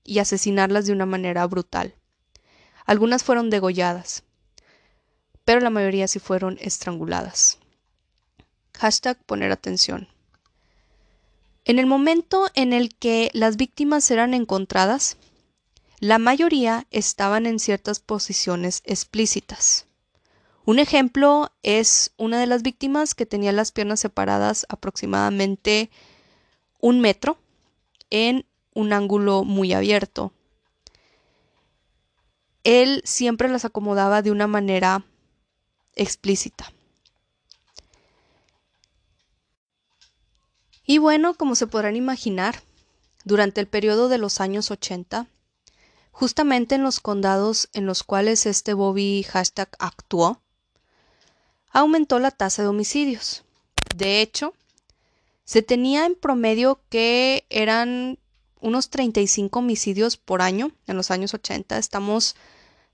y 0.05 0.19
asesinarlas 0.19 0.85
de 0.85 0.93
una 0.93 1.07
manera 1.07 1.47
brutal. 1.47 1.95
Algunas 2.85 3.25
fueron 3.25 3.49
degolladas, 3.49 4.23
pero 5.47 5.61
la 5.61 5.71
mayoría 5.71 6.07
sí 6.07 6.19
fueron 6.19 6.59
estranguladas. 6.61 7.57
Hashtag 8.77 9.17
poner 9.25 9.51
atención. 9.51 10.09
En 11.65 11.79
el 11.79 11.87
momento 11.87 12.49
en 12.53 12.75
el 12.75 12.95
que 12.95 13.31
las 13.33 13.57
víctimas 13.57 14.11
eran 14.11 14.35
encontradas, 14.35 15.17
la 15.99 16.19
mayoría 16.19 16.87
estaban 16.91 17.47
en 17.47 17.61
ciertas 17.61 17.99
posiciones 17.99 18.83
explícitas. 18.85 19.87
Un 20.67 20.81
ejemplo 20.81 21.51
es 21.63 22.13
una 22.19 22.39
de 22.39 22.47
las 22.47 22.61
víctimas 22.61 23.15
que 23.15 23.25
tenía 23.25 23.53
las 23.53 23.73
piernas 23.73 24.01
separadas 24.01 24.67
aproximadamente 24.69 25.89
un 26.79 27.01
metro 27.01 27.39
en 28.11 28.45
un 28.75 28.93
ángulo 28.93 29.45
muy 29.45 29.73
abierto. 29.73 30.33
Él 32.65 33.03
siempre 33.05 33.49
las 33.49 33.65
acomodaba 33.65 34.23
de 34.23 34.31
una 34.31 34.47
manera 34.47 35.05
explícita. 35.95 36.73
Y 40.85 40.99
bueno, 40.99 41.35
como 41.35 41.55
se 41.55 41.67
podrán 41.67 41.97
imaginar, 41.97 42.63
durante 43.25 43.61
el 43.61 43.69
periodo 43.69 44.09
de 44.09 44.19
los 44.19 44.41
años 44.41 44.71
80, 44.71 45.29
justamente 46.11 46.75
en 46.75 46.83
los 46.83 47.01
condados 47.01 47.69
en 47.73 47.87
los 47.87 48.03
cuales 48.03 48.47
este 48.47 48.75
Bobby 48.75 49.23
hashtag 49.23 49.69
actuó, 49.79 50.43
aumentó 51.71 52.19
la 52.19 52.31
tasa 52.31 52.63
de 52.63 52.69
homicidios. 52.69 53.45
De 53.95 54.21
hecho, 54.21 54.55
se 55.45 55.63
tenía 55.63 56.07
en 56.07 56.15
promedio 56.15 56.81
que 56.89 57.47
eran 57.51 58.19
unos 58.61 58.91
35 58.91 59.59
homicidios 59.59 60.17
por 60.17 60.43
año 60.43 60.73
en 60.87 60.97
los 60.97 61.11
años 61.11 61.35
80. 61.35 61.79
Estamos 61.79 62.37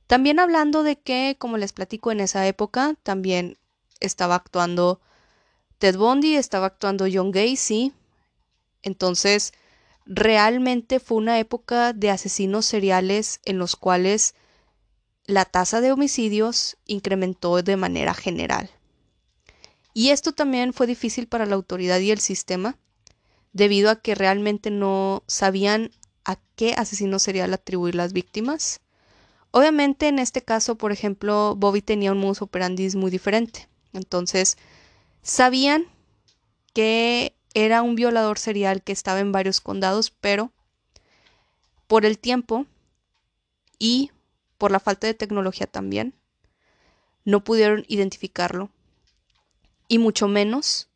también 0.07 0.39
hablando 0.39 0.83
de 0.83 0.99
que, 0.99 1.37
como 1.39 1.57
les 1.57 1.73
platico 1.73 2.13
en 2.13 2.21
esa 2.21 2.47
época, 2.47 2.95
también 3.03 3.59
estaba 4.01 4.37
actuando 4.37 5.01
Ted 5.79 5.97
Bundy, 5.97 6.37
estaba 6.37 6.67
actuando 6.67 7.07
John 7.13 7.31
Gacy. 7.31 7.93
Entonces, 8.83 9.53
realmente 10.05 11.01
fue 11.01 11.19
una 11.19 11.39
época 11.39 11.93
de 11.93 12.11
asesinos 12.11 12.67
seriales 12.67 13.41
en 13.45 13.59
los 13.59 13.77
cuales 13.77 14.35
la 15.25 15.45
tasa 15.45 15.81
de 15.81 15.91
homicidios 15.91 16.77
incrementó 16.87 17.61
de 17.63 17.77
manera 17.77 18.15
general. 18.15 18.71
Y 19.93 20.11
esto 20.11 20.33
también 20.33 20.73
fue 20.73 20.87
difícil 20.87 21.27
para 21.27 21.47
la 21.47 21.57
autoridad 21.57 21.99
y 21.99 22.11
el 22.11 22.21
sistema, 22.21 22.77
debido 23.57 23.91
a 23.91 23.97
que 23.97 24.15
realmente 24.15 24.71
no 24.71 25.23
sabían 25.27 25.91
a 26.27 26.37
qué 26.57 26.75
asesino 26.75 27.19
serial 27.19 27.55
atribuir 27.55 27.95
las 27.95 28.13
víctimas. 28.13 28.81
Obviamente 29.51 30.09
en 30.09 30.19
este 30.19 30.43
caso, 30.43 30.77
por 30.77 30.93
ejemplo, 30.93 31.57
Bobby 31.57 31.81
tenía 31.81 32.13
un 32.13 32.19
modus 32.19 32.43
operandi 32.43 32.87
muy 32.97 33.11
diferente. 33.11 33.67
Entonces, 33.95 34.59
sabían 35.23 35.87
que 36.75 37.35
era 37.55 37.81
un 37.81 37.95
violador 37.95 38.39
serial 38.39 38.83
que 38.83 38.93
estaba 38.93 39.21
en 39.21 39.33
varios 39.33 39.63
condados, 39.63 40.11
pero 40.11 40.53
por 41.87 42.05
el 42.05 42.19
tiempo 42.19 42.67
y 43.79 44.11
por 44.59 44.71
la 44.71 44.81
falta 44.81 45.07
de 45.07 45.15
tecnología 45.15 45.67
también, 45.67 46.15
no 47.25 47.43
pudieron 47.43 47.87
identificarlo 47.89 48.69
y 49.89 49.97
mucho 49.97 50.29
menos 50.29 50.91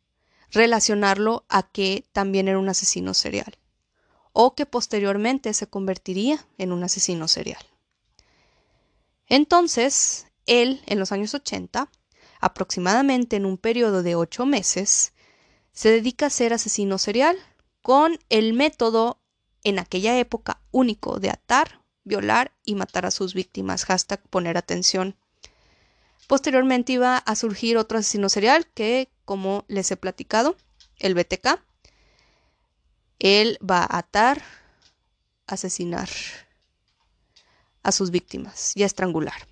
relacionarlo 0.51 1.45
a 1.49 1.63
que 1.63 2.05
también 2.11 2.47
era 2.47 2.59
un 2.59 2.69
asesino 2.69 3.13
serial 3.13 3.57
o 4.33 4.55
que 4.55 4.65
posteriormente 4.65 5.53
se 5.53 5.67
convertiría 5.67 6.45
en 6.57 6.71
un 6.71 6.83
asesino 6.83 7.27
serial. 7.27 7.65
Entonces, 9.27 10.27
él, 10.45 10.81
en 10.85 10.99
los 10.99 11.11
años 11.11 11.33
80, 11.33 11.89
aproximadamente 12.39 13.35
en 13.35 13.45
un 13.45 13.57
periodo 13.57 14.03
de 14.03 14.15
ocho 14.15 14.45
meses, 14.45 15.13
se 15.73 15.89
dedica 15.89 16.25
a 16.25 16.29
ser 16.29 16.53
asesino 16.53 16.97
serial 16.97 17.37
con 17.81 18.19
el 18.29 18.53
método 18.53 19.21
en 19.63 19.79
aquella 19.79 20.17
época 20.17 20.61
único 20.71 21.19
de 21.19 21.29
atar, 21.29 21.81
violar 22.03 22.51
y 22.65 22.75
matar 22.75 23.05
a 23.05 23.11
sus 23.11 23.33
víctimas. 23.33 23.85
Hashtag 23.85 24.21
poner 24.29 24.57
atención. 24.57 25.15
Posteriormente 26.27 26.93
iba 26.93 27.17
a 27.17 27.35
surgir 27.35 27.77
otro 27.77 27.99
asesino 27.99 28.29
serial 28.29 28.65
que, 28.73 29.09
como 29.31 29.63
les 29.69 29.89
he 29.91 29.95
platicado, 29.95 30.57
el 30.99 31.15
BTK. 31.15 31.63
Él 33.17 33.57
va 33.63 33.79
a 33.79 33.99
atar, 33.99 34.43
asesinar 35.47 36.09
a 37.81 37.93
sus 37.93 38.11
víctimas 38.11 38.73
y 38.75 38.83
a 38.83 38.85
estrangular. 38.85 39.47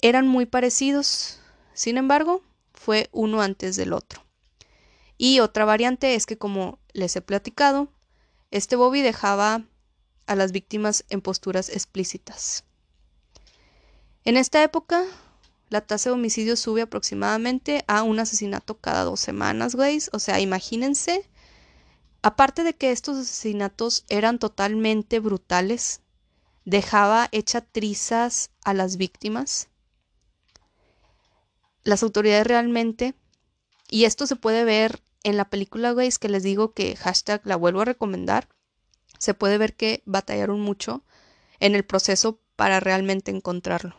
Eran 0.00 0.26
muy 0.26 0.46
parecidos, 0.46 1.40
sin 1.74 1.98
embargo, 1.98 2.42
fue 2.72 3.10
uno 3.12 3.42
antes 3.42 3.76
del 3.76 3.92
otro. 3.92 4.24
Y 5.18 5.40
otra 5.40 5.66
variante 5.66 6.14
es 6.14 6.24
que, 6.24 6.38
como 6.38 6.78
les 6.94 7.16
he 7.16 7.20
platicado, 7.20 7.92
este 8.50 8.76
Bobby 8.76 9.02
dejaba 9.02 9.62
a 10.24 10.36
las 10.36 10.52
víctimas 10.52 11.04
en 11.10 11.20
posturas 11.20 11.68
explícitas. 11.68 12.64
En 14.24 14.38
esta 14.38 14.62
época, 14.62 15.04
la 15.68 15.80
tasa 15.80 16.10
de 16.10 16.14
homicidio 16.14 16.56
sube 16.56 16.82
aproximadamente 16.82 17.84
a 17.88 18.02
un 18.02 18.18
asesinato 18.20 18.78
cada 18.78 19.04
dos 19.04 19.20
semanas, 19.20 19.74
güey. 19.74 19.98
O 20.12 20.18
sea, 20.18 20.40
imagínense. 20.40 21.28
Aparte 22.22 22.64
de 22.64 22.74
que 22.74 22.90
estos 22.90 23.16
asesinatos 23.18 24.04
eran 24.08 24.38
totalmente 24.38 25.20
brutales, 25.20 26.00
dejaba 26.64 27.28
hecha 27.32 27.60
trizas 27.60 28.50
a 28.64 28.74
las 28.74 28.96
víctimas. 28.96 29.68
Las 31.84 32.02
autoridades 32.02 32.46
realmente, 32.46 33.14
y 33.88 34.04
esto 34.04 34.26
se 34.26 34.34
puede 34.34 34.64
ver 34.64 35.02
en 35.22 35.36
la 35.36 35.48
película, 35.48 35.92
güey, 35.92 36.10
que 36.20 36.28
les 36.28 36.42
digo 36.42 36.72
que 36.72 36.96
hashtag 36.96 37.40
la 37.44 37.56
vuelvo 37.56 37.82
a 37.82 37.84
recomendar, 37.84 38.48
se 39.18 39.34
puede 39.34 39.58
ver 39.58 39.74
que 39.74 40.02
batallaron 40.04 40.60
mucho 40.60 41.02
en 41.60 41.74
el 41.74 41.84
proceso 41.84 42.40
para 42.56 42.80
realmente 42.80 43.30
encontrarlo. 43.30 43.94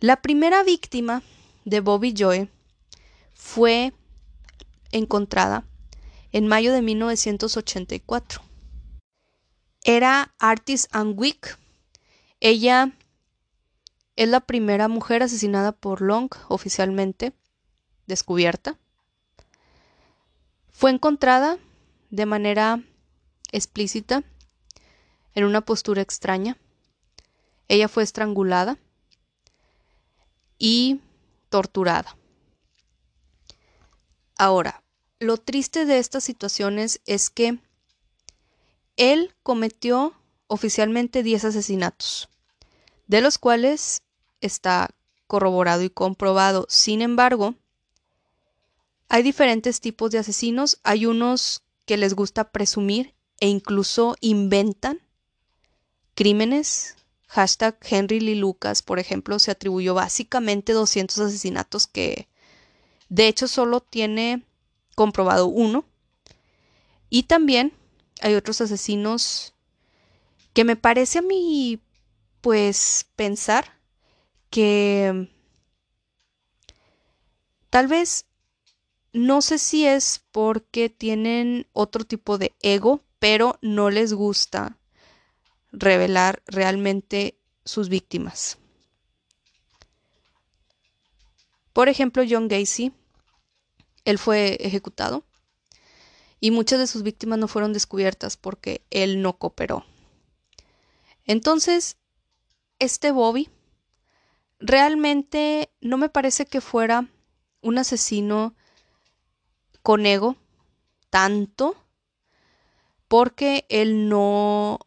La 0.00 0.20
primera 0.20 0.62
víctima 0.64 1.22
de 1.64 1.80
Bobby 1.80 2.12
Joy 2.12 2.50
fue 3.32 3.92
encontrada 4.92 5.64
en 6.32 6.46
mayo 6.46 6.72
de 6.72 6.82
1984. 6.82 8.42
Era 9.84 10.34
Artis 10.38 10.88
Anwick. 10.90 11.58
Ella 12.40 12.92
es 14.16 14.28
la 14.28 14.40
primera 14.40 14.88
mujer 14.88 15.22
asesinada 15.22 15.72
por 15.72 16.02
Long 16.02 16.28
oficialmente 16.48 17.32
descubierta. 18.06 18.78
Fue 20.70 20.90
encontrada 20.90 21.58
de 22.10 22.26
manera 22.26 22.82
explícita 23.52 24.24
en 25.34 25.44
una 25.44 25.60
postura 25.60 26.02
extraña. 26.02 26.58
Ella 27.68 27.88
fue 27.88 28.02
estrangulada 28.02 28.76
y 30.58 31.00
torturada. 31.48 32.16
Ahora, 34.36 34.82
lo 35.20 35.36
triste 35.36 35.84
de 35.84 35.98
estas 35.98 36.24
situaciones 36.24 37.00
es 37.06 37.30
que 37.30 37.58
él 38.96 39.34
cometió 39.42 40.14
oficialmente 40.46 41.22
10 41.22 41.46
asesinatos, 41.46 42.28
de 43.06 43.20
los 43.20 43.38
cuales 43.38 44.02
está 44.40 44.90
corroborado 45.26 45.82
y 45.82 45.90
comprobado. 45.90 46.66
Sin 46.68 47.02
embargo, 47.02 47.54
hay 49.08 49.22
diferentes 49.22 49.80
tipos 49.80 50.10
de 50.10 50.18
asesinos. 50.18 50.78
Hay 50.82 51.06
unos 51.06 51.62
que 51.86 51.96
les 51.96 52.14
gusta 52.14 52.50
presumir 52.50 53.14
e 53.40 53.48
incluso 53.48 54.16
inventan 54.20 55.00
crímenes. 56.14 56.96
Hashtag 57.34 57.76
Henry 57.82 58.20
Lee 58.20 58.36
Lucas, 58.36 58.80
por 58.80 59.00
ejemplo, 59.00 59.40
se 59.40 59.50
atribuyó 59.50 59.92
básicamente 59.92 60.72
200 60.72 61.18
asesinatos 61.18 61.88
que 61.88 62.28
de 63.08 63.26
hecho 63.26 63.48
solo 63.48 63.80
tiene 63.80 64.44
comprobado 64.94 65.48
uno. 65.48 65.84
Y 67.10 67.24
también 67.24 67.72
hay 68.20 68.34
otros 68.34 68.60
asesinos 68.60 69.52
que 70.52 70.62
me 70.62 70.76
parece 70.76 71.18
a 71.18 71.22
mí, 71.22 71.80
pues, 72.40 73.08
pensar 73.16 73.80
que 74.48 75.28
tal 77.68 77.88
vez 77.88 78.26
no 79.12 79.42
sé 79.42 79.58
si 79.58 79.86
es 79.86 80.22
porque 80.30 80.88
tienen 80.88 81.66
otro 81.72 82.04
tipo 82.04 82.38
de 82.38 82.52
ego, 82.62 83.02
pero 83.18 83.58
no 83.60 83.90
les 83.90 84.12
gusta 84.12 84.78
revelar 85.74 86.42
realmente 86.46 87.36
sus 87.64 87.88
víctimas. 87.88 88.58
Por 91.72 91.88
ejemplo, 91.88 92.22
John 92.28 92.48
Gacy, 92.48 92.92
él 94.04 94.18
fue 94.18 94.56
ejecutado 94.60 95.24
y 96.38 96.50
muchas 96.52 96.78
de 96.78 96.86
sus 96.86 97.02
víctimas 97.02 97.38
no 97.38 97.48
fueron 97.48 97.72
descubiertas 97.72 98.36
porque 98.36 98.84
él 98.90 99.22
no 99.22 99.38
cooperó. 99.38 99.84
Entonces, 101.24 101.96
este 102.78 103.10
Bobby 103.10 103.48
realmente 104.60 105.70
no 105.80 105.96
me 105.98 106.08
parece 106.08 106.46
que 106.46 106.60
fuera 106.60 107.08
un 107.60 107.78
asesino 107.78 108.54
con 109.82 110.06
ego 110.06 110.36
tanto 111.10 111.76
porque 113.08 113.66
él 113.68 114.08
no 114.08 114.78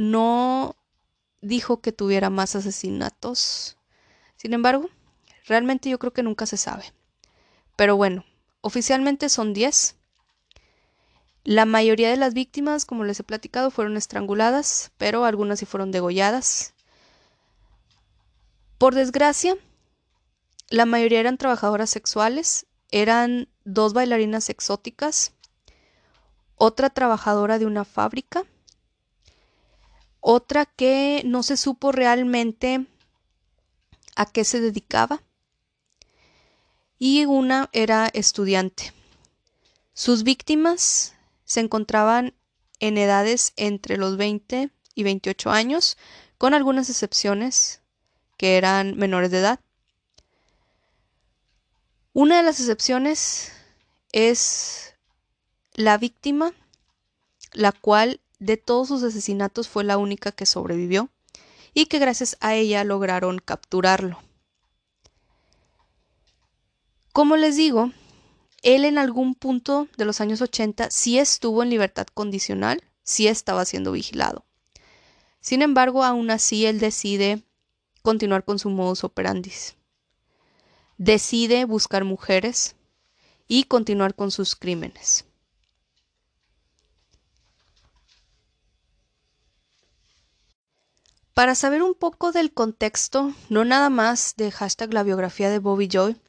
no 0.00 0.76
dijo 1.42 1.82
que 1.82 1.92
tuviera 1.92 2.30
más 2.30 2.56
asesinatos. 2.56 3.76
Sin 4.36 4.54
embargo, 4.54 4.88
realmente 5.44 5.90
yo 5.90 5.98
creo 5.98 6.12
que 6.12 6.22
nunca 6.22 6.46
se 6.46 6.56
sabe. 6.56 6.84
Pero 7.76 7.96
bueno, 7.96 8.24
oficialmente 8.62 9.28
son 9.28 9.52
10. 9.52 9.96
La 11.44 11.66
mayoría 11.66 12.08
de 12.08 12.16
las 12.16 12.32
víctimas, 12.32 12.86
como 12.86 13.04
les 13.04 13.20
he 13.20 13.24
platicado, 13.24 13.70
fueron 13.70 13.98
estranguladas, 13.98 14.90
pero 14.96 15.26
algunas 15.26 15.58
sí 15.58 15.66
fueron 15.66 15.90
degolladas. 15.90 16.72
Por 18.78 18.94
desgracia, 18.94 19.56
la 20.70 20.86
mayoría 20.86 21.20
eran 21.20 21.36
trabajadoras 21.36 21.90
sexuales, 21.90 22.66
eran 22.90 23.48
dos 23.64 23.92
bailarinas 23.92 24.48
exóticas, 24.48 25.34
otra 26.56 26.88
trabajadora 26.88 27.58
de 27.58 27.66
una 27.66 27.84
fábrica, 27.84 28.44
otra 30.20 30.66
que 30.66 31.22
no 31.24 31.42
se 31.42 31.56
supo 31.56 31.92
realmente 31.92 32.86
a 34.16 34.26
qué 34.26 34.44
se 34.44 34.60
dedicaba 34.60 35.22
y 36.98 37.24
una 37.24 37.70
era 37.72 38.08
estudiante. 38.12 38.92
Sus 39.94 40.22
víctimas 40.22 41.14
se 41.44 41.60
encontraban 41.60 42.34
en 42.78 42.98
edades 42.98 43.52
entre 43.56 43.96
los 43.96 44.16
20 44.16 44.70
y 44.94 45.02
28 45.02 45.50
años, 45.50 45.96
con 46.38 46.54
algunas 46.54 46.88
excepciones 46.88 47.80
que 48.36 48.56
eran 48.56 48.96
menores 48.96 49.30
de 49.30 49.38
edad. 49.38 49.60
Una 52.12 52.38
de 52.38 52.42
las 52.42 52.60
excepciones 52.60 53.52
es 54.12 54.94
la 55.74 55.98
víctima, 55.98 56.52
la 57.52 57.72
cual 57.72 58.20
de 58.40 58.56
todos 58.56 58.88
sus 58.88 59.02
asesinatos 59.04 59.68
fue 59.68 59.84
la 59.84 59.98
única 59.98 60.32
que 60.32 60.46
sobrevivió 60.46 61.10
y 61.72 61.86
que 61.86 61.98
gracias 61.98 62.36
a 62.40 62.54
ella 62.54 62.82
lograron 62.82 63.38
capturarlo. 63.38 64.18
Como 67.12 67.36
les 67.36 67.56
digo, 67.56 67.92
él 68.62 68.84
en 68.84 68.98
algún 68.98 69.34
punto 69.34 69.88
de 69.96 70.04
los 70.04 70.20
años 70.20 70.40
80 70.40 70.90
sí 70.90 71.18
estuvo 71.18 71.62
en 71.62 71.70
libertad 71.70 72.06
condicional, 72.12 72.82
sí 73.02 73.28
estaba 73.28 73.64
siendo 73.64 73.92
vigilado. 73.92 74.44
Sin 75.40 75.62
embargo, 75.62 76.04
aún 76.04 76.30
así 76.30 76.66
él 76.66 76.80
decide 76.80 77.42
continuar 78.02 78.44
con 78.44 78.58
su 78.58 78.70
modus 78.70 79.04
operandi. 79.04 79.52
Decide 80.98 81.64
buscar 81.64 82.04
mujeres 82.04 82.76
y 83.48 83.64
continuar 83.64 84.14
con 84.14 84.30
sus 84.30 84.54
crímenes. 84.54 85.24
Para 91.40 91.54
saber 91.54 91.82
un 91.82 91.94
poco 91.94 92.32
del 92.32 92.52
contexto, 92.52 93.32
no 93.48 93.64
nada 93.64 93.88
más 93.88 94.34
de 94.36 94.50
hashtag 94.50 94.92
la 94.92 95.02
biografía 95.02 95.48
de 95.48 95.58
Bobby 95.58 95.88
Joy, 95.88 96.20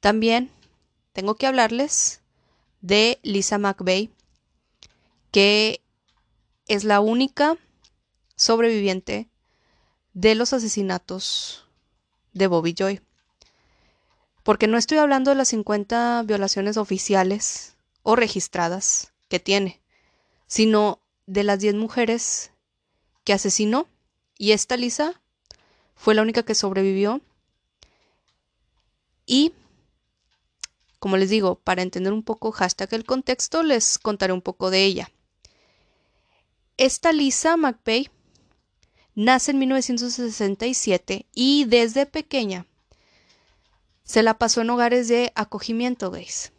también 0.00 0.50
tengo 1.12 1.36
que 1.36 1.46
hablarles 1.46 2.22
de 2.80 3.20
Lisa 3.22 3.58
McVeigh, 3.58 4.10
que 5.30 5.80
es 6.66 6.82
la 6.82 6.98
única 6.98 7.56
sobreviviente 8.34 9.28
de 10.12 10.34
los 10.34 10.52
asesinatos 10.52 11.68
de 12.32 12.48
Bobby 12.48 12.74
Joy. 12.76 13.00
Porque 14.42 14.66
no 14.66 14.76
estoy 14.76 14.98
hablando 14.98 15.30
de 15.30 15.36
las 15.36 15.50
50 15.50 16.24
violaciones 16.24 16.78
oficiales 16.78 17.76
o 18.02 18.16
registradas 18.16 19.12
que 19.28 19.38
tiene, 19.38 19.80
sino 20.48 20.98
de 21.26 21.44
las 21.44 21.60
10 21.60 21.76
mujeres 21.76 22.50
que 23.22 23.34
asesinó 23.34 23.86
y 24.38 24.52
esta 24.52 24.76
Lisa 24.76 25.20
fue 25.94 26.14
la 26.14 26.22
única 26.22 26.42
que 26.42 26.54
sobrevivió. 26.54 27.20
Y, 29.26 29.52
como 30.98 31.16
les 31.16 31.30
digo, 31.30 31.56
para 31.56 31.82
entender 31.82 32.12
un 32.12 32.22
poco 32.22 32.52
hashtag 32.52 32.92
el 32.94 33.04
contexto, 33.04 33.62
les 33.62 33.98
contaré 33.98 34.32
un 34.32 34.42
poco 34.42 34.70
de 34.70 34.84
ella. 34.84 35.10
Esta 36.76 37.12
Lisa 37.12 37.56
McVeigh 37.56 38.10
Nace 39.14 39.50
en 39.50 39.58
1967 39.58 41.26
y 41.34 41.66
desde 41.66 42.06
pequeña 42.06 42.66
se 44.04 44.22
la 44.22 44.38
pasó 44.38 44.62
en 44.62 44.70
hogares 44.70 45.06
de 45.08 45.32
acogimiento 45.34 46.10
gays. 46.10 46.52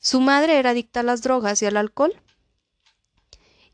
Su 0.00 0.20
madre 0.20 0.58
era 0.58 0.70
adicta 0.70 1.00
a 1.00 1.04
las 1.04 1.22
drogas 1.22 1.62
y 1.62 1.66
al 1.66 1.76
alcohol. 1.76 2.20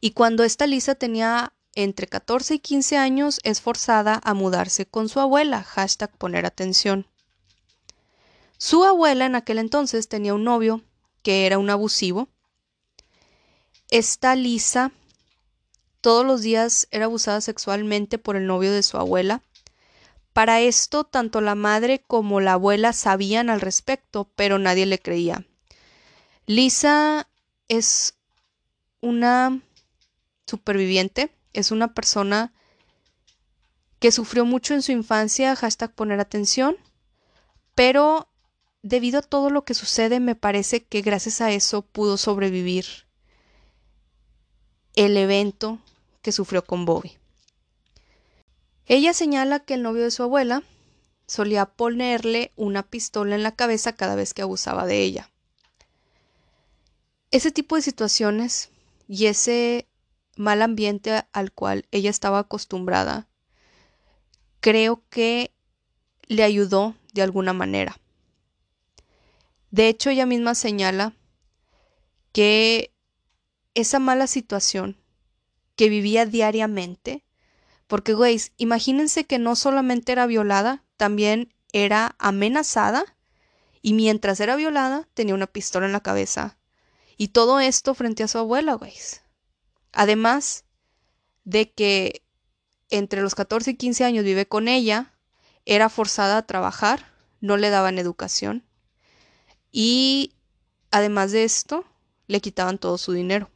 Y 0.01 0.11
cuando 0.11 0.45
esta 0.45 0.67
Lisa 0.67 0.95
tenía 0.95 1.55
entre 1.75 2.07
14 2.07 2.55
y 2.55 2.59
15 2.59 2.97
años, 2.97 3.41
es 3.43 3.61
forzada 3.61 4.21
a 4.25 4.35
mudarse 4.35 4.87
con 4.87 5.09
su 5.09 5.21
abuela, 5.21 5.63
hashtag 5.63 6.17
poner 6.17 6.47
atención. 6.47 7.07
Su 8.59 8.85
abuela 8.85 9.27
en 9.27 9.35
aquel 9.35 9.59
entonces 9.59 10.09
tenía 10.09 10.35
un 10.35 10.45
novio 10.45 10.83
que 11.23 11.47
era 11.47 11.59
un 11.59 11.71
abusivo. 11.71 12.29
Esta 13.91 14.35
Lisa 14.35 14.93
todos 16.05 16.27
los 16.27 16.43
días 16.43 16.87
era 16.91 17.07
abusada 17.07 17.41
sexualmente 17.41 18.19
por 18.19 18.37
el 18.37 18.47
novio 18.47 18.71
de 18.73 18.83
su 18.83 18.99
abuela. 18.99 19.41
Para 20.35 20.61
esto, 20.61 21.05
tanto 21.05 21.41
la 21.41 21.55
madre 21.55 22.03
como 22.07 22.41
la 22.41 22.53
abuela 22.53 22.93
sabían 22.93 23.49
al 23.49 23.63
respecto, 23.63 24.29
pero 24.37 24.59
nadie 24.59 24.85
le 24.85 24.99
creía. 24.99 25.47
Lisa 26.45 27.27
es 27.69 28.17
una 29.01 29.63
superviviente, 30.47 31.31
es 31.55 31.71
una 31.71 31.95
persona 31.95 32.53
que 33.99 34.13
sufrió 34.13 34.45
mucho 34.45 34.75
en 34.75 34.83
su 34.83 34.93
infancia, 34.93 35.57
hashtag 35.57 35.95
poner 35.95 36.21
atención, 36.21 36.77
pero 37.75 38.29
debido 38.83 39.21
a 39.21 39.23
todo 39.23 39.49
lo 39.49 39.65
que 39.65 39.73
sucede, 39.73 40.21
me 40.21 40.35
parece 40.35 40.85
que 40.85 41.01
gracias 41.01 41.41
a 41.41 41.51
eso 41.51 41.83
pudo 41.83 42.19
sobrevivir 42.19 42.85
el 44.95 45.17
evento 45.17 45.79
que 46.21 46.33
sufrió 46.33 46.65
con 46.65 46.85
Bobby. 46.85 47.17
Ella 48.87 49.15
señala 49.15 49.61
que 49.61 49.75
el 49.75 49.83
novio 49.83 50.03
de 50.03 50.11
su 50.11 50.23
abuela 50.23 50.63
solía 51.27 51.65
ponerle 51.65 52.53
una 52.57 52.83
pistola 52.83 53.35
en 53.35 53.43
la 53.43 53.57
cabeza 53.57 53.95
cada 53.95 54.15
vez 54.15 54.35
que 54.35 54.43
abusaba 54.43 54.87
de 54.87 55.03
ella. 55.03 55.31
Ese 57.31 57.51
tipo 57.51 57.77
de 57.77 57.83
situaciones 57.83 58.69
y 59.09 59.27
ese 59.27 59.87
mal 60.37 60.63
ambiente 60.63 61.25
al 61.33 61.53
cual 61.53 61.87
ella 61.91 62.11
estaba 62.11 62.39
acostumbrada, 62.41 63.29
creo 64.61 65.03
que 65.11 65.53
le 66.27 66.43
ayudó 66.43 66.95
de 67.13 67.23
alguna 67.23 67.53
manera. 67.53 68.01
De 69.71 69.89
hecho, 69.89 70.11
ella 70.11 70.27
misma 70.27 70.55
señala 70.55 71.15
que 72.33 72.95
esa 73.75 73.99
mala 73.99 74.27
situación 74.27 74.97
que 75.77 75.89
vivía 75.89 76.27
diariamente, 76.27 77.25
porque, 77.87 78.15
güey, 78.15 78.41
imagínense 78.57 79.25
que 79.25 79.39
no 79.39 79.57
solamente 79.57 80.13
era 80.13 80.27
violada, 80.27 80.85
también 80.97 81.53
era 81.73 82.15
amenazada 82.19 83.05
y 83.83 83.93
mientras 83.93 84.41
era 84.41 84.57
violada 84.57 85.09
tenía 85.15 85.35
una 85.35 85.49
pistola 85.49 85.87
en 85.87 85.93
la 85.93 86.03
cabeza. 86.03 86.57
Y 87.17 87.29
todo 87.29 87.61
esto 87.61 87.95
frente 87.95 88.23
a 88.23 88.29
su 88.29 88.39
abuela, 88.39 88.75
güey. 88.75 88.93
Además 89.95 90.65
de 91.45 91.73
que 91.73 92.23
entre 92.91 93.23
los 93.23 93.35
14 93.35 93.73
y 93.73 93.77
15 93.77 94.05
años 94.05 94.25
vive 94.25 94.47
con 94.47 94.69
ella, 94.69 95.13
era 95.65 95.89
forzada 95.89 96.39
a 96.39 96.47
trabajar, 96.47 97.07
no 97.41 97.57
le 97.57 97.71
daban 97.71 97.99
educación 97.99 98.65
y 99.77 100.35
además 100.93 101.33
de 101.33 101.43
esto, 101.43 101.85
le 102.29 102.41
quitaban 102.41 102.79
todo 102.79 102.97
su 102.97 103.13
dinero. 103.13 103.51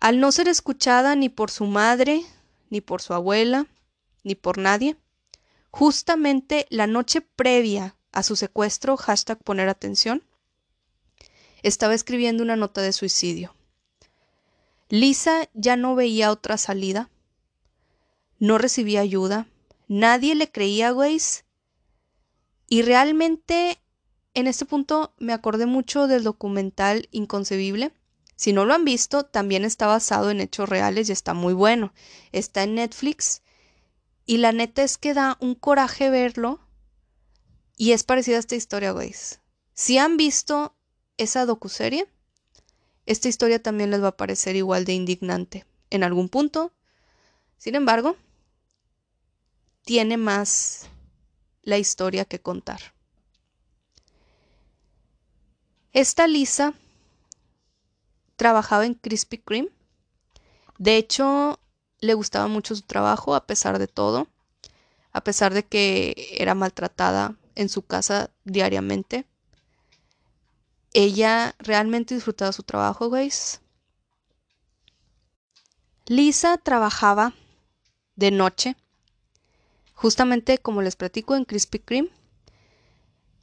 Al 0.00 0.20
no 0.20 0.32
ser 0.32 0.48
escuchada 0.48 1.16
ni 1.16 1.30
por 1.30 1.50
su 1.50 1.64
madre, 1.64 2.22
ni 2.68 2.82
por 2.82 3.00
su 3.00 3.14
abuela, 3.14 3.66
ni 4.22 4.34
por 4.34 4.58
nadie, 4.58 4.98
justamente 5.70 6.66
la 6.68 6.86
noche 6.86 7.22
previa 7.22 7.96
a 8.12 8.22
su 8.22 8.36
secuestro, 8.36 8.98
hashtag 8.98 9.42
poner 9.42 9.70
atención, 9.70 10.22
estaba 11.62 11.94
escribiendo 11.94 12.42
una 12.42 12.56
nota 12.56 12.82
de 12.82 12.92
suicidio. 12.92 13.54
Lisa 14.94 15.50
ya 15.54 15.74
no 15.74 15.96
veía 15.96 16.30
otra 16.30 16.56
salida, 16.56 17.10
no 18.38 18.58
recibía 18.58 19.00
ayuda, 19.00 19.48
nadie 19.88 20.36
le 20.36 20.52
creía 20.52 20.90
a 20.90 21.08
y 22.68 22.82
realmente 22.82 23.80
en 24.34 24.46
este 24.46 24.66
punto 24.66 25.12
me 25.18 25.32
acordé 25.32 25.66
mucho 25.66 26.06
del 26.06 26.22
documental 26.22 27.08
Inconcebible. 27.10 27.92
Si 28.36 28.52
no 28.52 28.66
lo 28.66 28.72
han 28.72 28.84
visto, 28.84 29.24
también 29.24 29.64
está 29.64 29.88
basado 29.88 30.30
en 30.30 30.40
hechos 30.40 30.68
reales 30.68 31.08
y 31.08 31.12
está 31.12 31.34
muy 31.34 31.54
bueno. 31.54 31.92
Está 32.30 32.62
en 32.62 32.76
Netflix 32.76 33.42
y 34.26 34.36
la 34.36 34.52
neta 34.52 34.84
es 34.84 34.96
que 34.96 35.12
da 35.12 35.38
un 35.40 35.56
coraje 35.56 36.08
verlo 36.08 36.60
y 37.76 37.90
es 37.90 38.04
parecida 38.04 38.36
a 38.36 38.40
esta 38.40 38.54
historia, 38.54 38.92
güey. 38.92 39.12
Si 39.72 39.98
han 39.98 40.16
visto 40.16 40.76
esa 41.16 41.46
docuserie, 41.46 42.06
esta 43.06 43.28
historia 43.28 43.62
también 43.62 43.90
les 43.90 44.02
va 44.02 44.08
a 44.08 44.16
parecer 44.16 44.56
igual 44.56 44.84
de 44.84 44.94
indignante 44.94 45.66
en 45.90 46.04
algún 46.04 46.28
punto. 46.28 46.72
Sin 47.58 47.74
embargo, 47.74 48.16
tiene 49.84 50.16
más 50.16 50.88
la 51.62 51.78
historia 51.78 52.24
que 52.24 52.40
contar. 52.40 52.94
Esta 55.92 56.26
Lisa 56.26 56.74
trabajaba 58.36 58.86
en 58.86 58.94
Krispy 58.94 59.38
Kreme. 59.38 59.68
De 60.78 60.96
hecho, 60.96 61.60
le 62.00 62.14
gustaba 62.14 62.48
mucho 62.48 62.74
su 62.74 62.82
trabajo 62.82 63.34
a 63.34 63.46
pesar 63.46 63.78
de 63.78 63.86
todo, 63.86 64.26
a 65.12 65.22
pesar 65.22 65.54
de 65.54 65.64
que 65.64 66.34
era 66.36 66.54
maltratada 66.54 67.36
en 67.54 67.68
su 67.68 67.82
casa 67.82 68.30
diariamente. 68.44 69.24
Ella 70.94 71.54
realmente 71.58 72.14
disfrutaba 72.14 72.52
su 72.52 72.62
trabajo, 72.62 73.10
guys. 73.10 73.60
Lisa 76.06 76.56
trabajaba 76.56 77.34
de 78.16 78.30
noche, 78.30 78.76
justamente 79.92 80.56
como 80.56 80.80
les 80.80 80.96
platico 80.96 81.36
en 81.36 81.44
Krispy 81.44 81.80
Kreme 81.80 82.10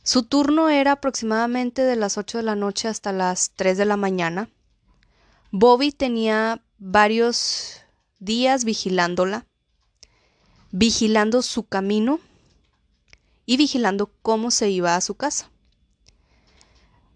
su 0.04 0.24
turno 0.24 0.70
era 0.70 0.94
aproximadamente 0.94 1.84
de 1.84 1.96
las 1.96 2.18
8 2.18 2.40
de 2.40 2.44
la 2.44 2.56
noche 2.56 2.88
hasta 2.88 3.12
las 3.12 3.52
3 3.52 3.78
de 3.78 3.86
la 3.86 3.98
mañana. 3.98 4.50
Bobby 5.52 5.92
tenía 5.92 6.64
varios 6.80 7.82
días 8.18 8.66
vigilándola, 8.66 9.46
vigilando 10.72 11.44
su 11.44 11.68
camino 11.68 12.20
y 13.46 13.58
vigilando 13.58 14.12
cómo 14.24 14.50
se 14.50 14.72
iba 14.72 14.96
a 14.96 15.02
su 15.02 15.14
casa. 15.14 15.51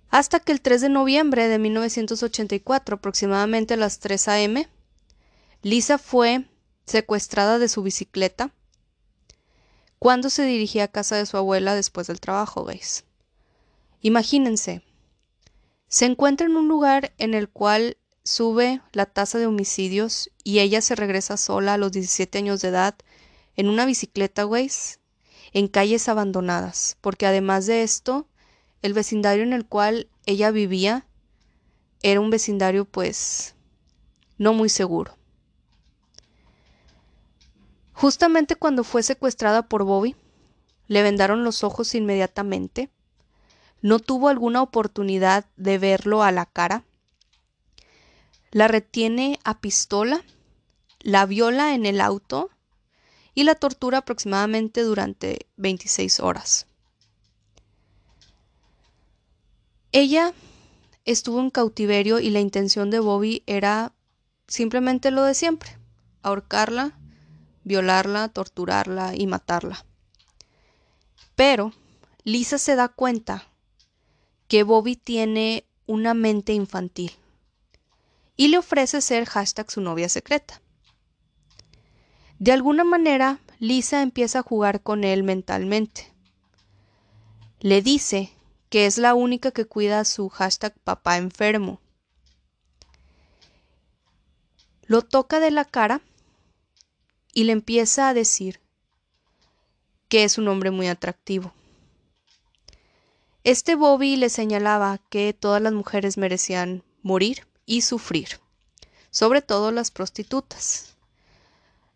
Hasta 0.09 0.39
que 0.39 0.51
el 0.51 0.61
3 0.61 0.81
de 0.81 0.89
noviembre 0.89 1.47
de 1.47 1.59
1984, 1.59 2.95
aproximadamente 2.95 3.73
a 3.73 3.77
las 3.77 3.99
3 3.99 4.27
a.m., 4.27 4.69
Lisa 5.61 5.97
fue 5.97 6.45
secuestrada 6.85 7.59
de 7.59 7.67
su 7.67 7.81
bicicleta 7.81 8.53
cuando 9.99 10.29
se 10.29 10.45
dirigía 10.45 10.83
a 10.83 10.87
casa 10.89 11.15
de 11.15 11.25
su 11.25 11.37
abuela 11.37 11.73
después 11.73 12.07
del 12.07 12.19
trabajo, 12.19 12.63
¿veis? 12.63 13.05
Imagínense, 14.01 14.83
se 15.87 16.05
encuentra 16.05 16.45
en 16.45 16.55
un 16.55 16.67
lugar 16.67 17.13
en 17.17 17.33
el 17.33 17.49
cual 17.49 17.97
sube 18.23 18.81
la 18.91 19.05
tasa 19.05 19.39
de 19.39 19.47
homicidios 19.47 20.29
y 20.43 20.59
ella 20.59 20.81
se 20.81 20.95
regresa 20.95 21.37
sola 21.37 21.73
a 21.73 21.77
los 21.77 21.91
17 21.91 22.37
años 22.37 22.61
de 22.61 22.67
edad 22.67 22.95
en 23.55 23.69
una 23.69 23.85
bicicleta, 23.85 24.45
¿veis? 24.45 24.99
En 25.53 25.67
calles 25.67 26.07
abandonadas, 26.09 26.97
porque 27.01 27.25
además 27.25 27.65
de 27.65 27.83
esto, 27.83 28.27
el 28.81 28.93
vecindario 28.93 29.43
en 29.43 29.53
el 29.53 29.65
cual 29.65 30.09
ella 30.25 30.51
vivía 30.51 31.05
era 32.03 32.19
un 32.19 32.29
vecindario 32.29 32.85
pues 32.85 33.55
no 34.37 34.53
muy 34.53 34.69
seguro. 34.69 35.17
Justamente 37.93 38.55
cuando 38.55 38.83
fue 38.83 39.03
secuestrada 39.03 39.67
por 39.69 39.83
Bobby, 39.85 40.15
le 40.87 41.01
vendaron 41.01 41.43
los 41.43 41.63
ojos 41.63 41.95
inmediatamente. 41.95 42.89
No 43.81 43.99
tuvo 43.99 44.27
alguna 44.29 44.61
oportunidad 44.61 45.45
de 45.55 45.77
verlo 45.77 46.21
a 46.21 46.31
la 46.31 46.45
cara. 46.45 46.83
La 48.51 48.67
retiene 48.67 49.39
a 49.43 49.59
pistola, 49.59 50.23
la 50.99 51.25
viola 51.25 51.73
en 51.73 51.85
el 51.85 52.01
auto 52.01 52.49
y 53.33 53.43
la 53.43 53.55
tortura 53.55 53.99
aproximadamente 53.99 54.81
durante 54.81 55.47
26 55.57 56.19
horas. 56.19 56.67
Ella 59.97 60.33
estuvo 61.05 61.39
en 61.39 61.49
cautiverio 61.49 62.19
y 62.19 62.29
la 62.29 62.41
intención 62.41 62.89
de 62.89 62.99
Bobby 62.99 63.43
era 63.45 63.93
simplemente 64.45 65.09
lo 65.09 65.23
de 65.23 65.33
siempre, 65.33 65.77
ahorcarla 66.21 66.99
violarla, 67.63 68.29
torturarla 68.29 69.13
y 69.15 69.25
matarla. 69.25 69.85
Pero 71.35 71.73
Lisa 72.23 72.57
se 72.57 72.75
da 72.75 72.87
cuenta 72.87 73.47
que 74.47 74.63
Bobby 74.63 74.95
tiene 74.95 75.65
una 75.87 76.13
mente 76.13 76.53
infantil 76.53 77.11
y 78.37 78.49
le 78.49 78.57
ofrece 78.57 79.01
ser 79.01 79.25
hashtag 79.25 79.71
su 79.71 79.81
novia 79.81 80.07
secreta. 80.09 80.61
De 82.37 82.51
alguna 82.51 82.83
manera, 82.83 83.39
Lisa 83.59 84.01
empieza 84.01 84.39
a 84.39 84.43
jugar 84.43 84.81
con 84.81 85.05
él 85.05 85.23
mentalmente. 85.23 86.13
Le 87.61 87.81
dice 87.81 88.34
que 88.75 88.87
es 88.87 88.97
la 88.97 89.13
única 89.13 89.51
que 89.51 89.63
cuida 89.63 90.01
a 90.01 90.03
su 90.03 90.27
hashtag 90.27 90.77
papá 90.83 91.15
enfermo. 91.15 91.79
Lo 94.83 95.01
toca 95.01 95.39
de 95.39 95.49
la 95.49 95.63
cara 95.63 96.01
y 97.31 97.45
le 97.45 97.53
empieza 97.53 98.09
a 98.09 98.13
decir 98.13 98.59
que 100.09 100.25
es 100.25 100.37
un 100.37 100.49
hombre 100.49 100.71
muy 100.71 100.89
atractivo. 100.89 101.53
Este 103.45 103.75
Bobby 103.75 104.17
le 104.17 104.27
señalaba 104.27 104.99
que 105.09 105.31
todas 105.31 105.61
las 105.61 105.71
mujeres 105.71 106.17
merecían 106.17 106.83
morir 107.01 107.47
y 107.65 107.79
sufrir, 107.79 108.41
sobre 109.09 109.41
todo 109.41 109.71
las 109.71 109.89
prostitutas. 109.89 110.97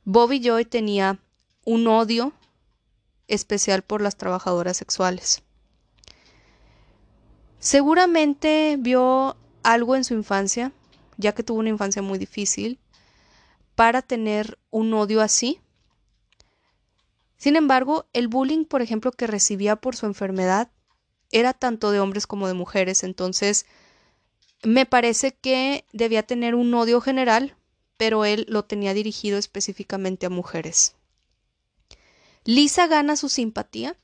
Bobby 0.06 0.40
Joy 0.40 0.64
tenía 0.64 1.20
un 1.66 1.88
odio 1.88 2.32
especial 3.28 3.82
por 3.82 4.00
las 4.00 4.16
trabajadoras 4.16 4.78
sexuales. 4.78 5.44
Seguramente 7.60 8.78
vio 8.80 9.36
algo 9.64 9.96
en 9.96 10.06
su 10.06 10.14
infancia, 10.14 10.72
ya 11.18 11.34
que 11.34 11.44
tuvo 11.44 11.60
una 11.60 11.70
infancia 11.70 12.02
muy 12.02 12.18
difícil, 12.18 12.80
para 13.76 14.02
tener 14.02 14.58
un 14.72 14.94
odio 14.94 15.22
así. 15.22 15.60
Sin 17.38 17.56
embargo, 17.56 18.08
el 18.14 18.28
bullying, 18.28 18.66
por 18.66 18.82
ejemplo, 18.82 19.12
que 19.12 19.28
recibía 19.28 19.76
por 19.76 19.96
su 19.96 20.06
enfermedad 20.06 20.70
era 21.32 21.54
tanto 21.54 21.92
de 21.92 22.00
hombres 22.00 22.28
como 22.28 22.48
de 22.48 22.54
mujeres, 22.54 23.04
entonces 23.04 23.66
me 24.64 24.86
parece 24.86 25.34
que 25.34 25.86
debía 25.94 26.24
tener 26.24 26.56
un 26.56 26.74
odio 26.74 27.02
general, 27.02 27.56
pero 27.98 28.26
él 28.26 28.46
lo 28.50 28.66
tenía 28.66 28.94
dirigido 28.94 29.38
específicamente 29.38 30.26
a 30.26 30.30
mujeres. 30.30 30.96
Lisa 32.46 32.88
gana 32.88 33.16
su 33.16 33.30
simpatía 33.30 33.96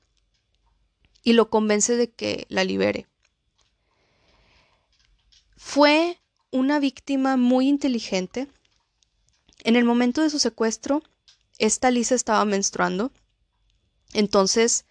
y 1.23 1.33
lo 1.33 1.49
convence 1.49 1.95
de 1.95 2.11
que 2.11 2.45
la 2.49 2.63
libere. 2.63 3.07
Fue 5.67 6.21
una 6.51 6.79
víctima 6.79 7.37
muy 7.37 7.67
inteligente. 7.67 8.47
En 9.63 9.75
el 9.75 9.83
momento 9.83 10.21
de 10.21 10.29
su 10.29 10.37
secuestro, 10.39 11.01
esta 11.57 11.91
Lisa 11.91 12.15
estaba 12.15 12.45
menstruando, 12.45 13.11
entonces 14.13 14.85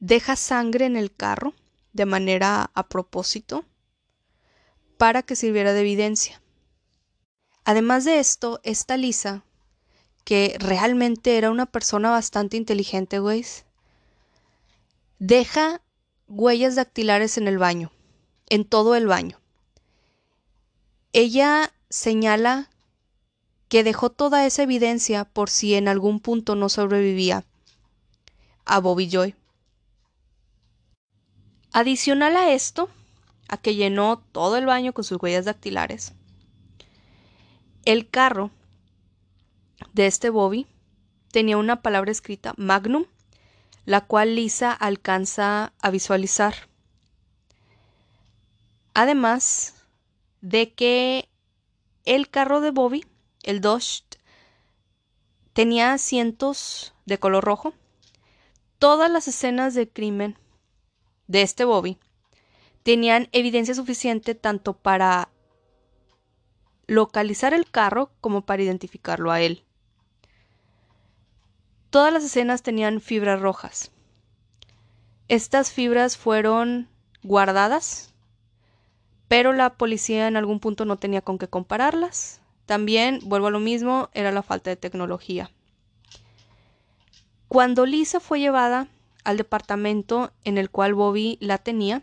deja 0.00 0.34
sangre 0.34 0.84
en 0.84 0.96
el 0.96 1.14
carro 1.14 1.54
de 1.92 2.04
manera 2.06 2.70
a 2.74 2.88
propósito 2.88 3.64
para 4.98 5.22
que 5.22 5.36
sirviera 5.36 5.72
de 5.72 5.80
evidencia. 5.80 6.42
Además 7.64 8.04
de 8.04 8.18
esto, 8.18 8.60
esta 8.62 8.98
Lisa, 8.98 9.44
que 10.24 10.56
realmente 10.58 11.38
era 11.38 11.50
una 11.52 11.66
persona 11.66 12.10
bastante 12.10 12.58
inteligente, 12.58 13.20
güey, 13.20 13.46
deja 15.18 15.80
huellas 16.26 16.74
dactilares 16.74 17.38
en 17.38 17.46
el 17.48 17.56
baño, 17.56 17.90
en 18.50 18.66
todo 18.66 18.96
el 18.96 19.06
baño. 19.06 19.39
Ella 21.12 21.72
señala 21.88 22.70
que 23.68 23.82
dejó 23.82 24.10
toda 24.10 24.46
esa 24.46 24.62
evidencia 24.62 25.24
por 25.24 25.50
si 25.50 25.74
en 25.74 25.88
algún 25.88 26.20
punto 26.20 26.54
no 26.54 26.68
sobrevivía 26.68 27.44
a 28.64 28.78
Bobby 28.78 29.08
Joy. 29.08 29.34
Adicional 31.72 32.36
a 32.36 32.52
esto, 32.52 32.90
a 33.48 33.56
que 33.56 33.74
llenó 33.74 34.18
todo 34.32 34.56
el 34.56 34.66
baño 34.66 34.92
con 34.92 35.04
sus 35.04 35.20
huellas 35.20 35.44
dactilares, 35.44 36.12
el 37.84 38.08
carro 38.08 38.50
de 39.92 40.06
este 40.06 40.30
Bobby 40.30 40.66
tenía 41.32 41.56
una 41.56 41.82
palabra 41.82 42.12
escrita 42.12 42.54
Magnum, 42.56 43.06
la 43.84 44.02
cual 44.02 44.36
Lisa 44.36 44.72
alcanza 44.72 45.72
a 45.80 45.90
visualizar. 45.90 46.54
Además, 48.94 49.74
de 50.40 50.72
que 50.72 51.28
el 52.04 52.28
carro 52.28 52.60
de 52.60 52.70
Bobby, 52.70 53.04
el 53.42 53.60
Dodge, 53.60 54.04
tenía 55.52 55.92
asientos 55.92 56.94
de 57.06 57.18
color 57.18 57.44
rojo. 57.44 57.74
Todas 58.78 59.10
las 59.10 59.28
escenas 59.28 59.74
de 59.74 59.88
crimen 59.88 60.38
de 61.26 61.42
este 61.42 61.64
Bobby 61.64 61.98
tenían 62.82 63.28
evidencia 63.32 63.74
suficiente 63.74 64.34
tanto 64.34 64.72
para 64.72 65.28
localizar 66.86 67.54
el 67.54 67.70
carro 67.70 68.10
como 68.20 68.42
para 68.42 68.62
identificarlo 68.62 69.30
a 69.30 69.40
él. 69.40 69.64
Todas 71.90 72.12
las 72.12 72.24
escenas 72.24 72.62
tenían 72.62 73.00
fibras 73.00 73.40
rojas. 73.40 73.92
Estas 75.28 75.70
fibras 75.70 76.16
fueron 76.16 76.88
guardadas 77.22 78.09
pero 79.30 79.52
la 79.52 79.74
policía 79.74 80.26
en 80.26 80.36
algún 80.36 80.58
punto 80.58 80.84
no 80.84 80.96
tenía 80.96 81.20
con 81.20 81.38
qué 81.38 81.46
compararlas. 81.46 82.40
También, 82.66 83.20
vuelvo 83.22 83.46
a 83.46 83.52
lo 83.52 83.60
mismo, 83.60 84.10
era 84.12 84.32
la 84.32 84.42
falta 84.42 84.70
de 84.70 84.76
tecnología. 84.76 85.52
Cuando 87.46 87.86
Lisa 87.86 88.18
fue 88.18 88.40
llevada 88.40 88.88
al 89.22 89.36
departamento 89.36 90.32
en 90.42 90.58
el 90.58 90.68
cual 90.68 90.94
Bobby 90.94 91.38
la 91.40 91.58
tenía, 91.58 92.02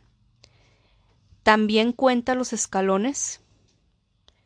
también 1.43 1.91
cuenta 1.91 2.33
los 2.33 2.53
escalones. 2.53 3.41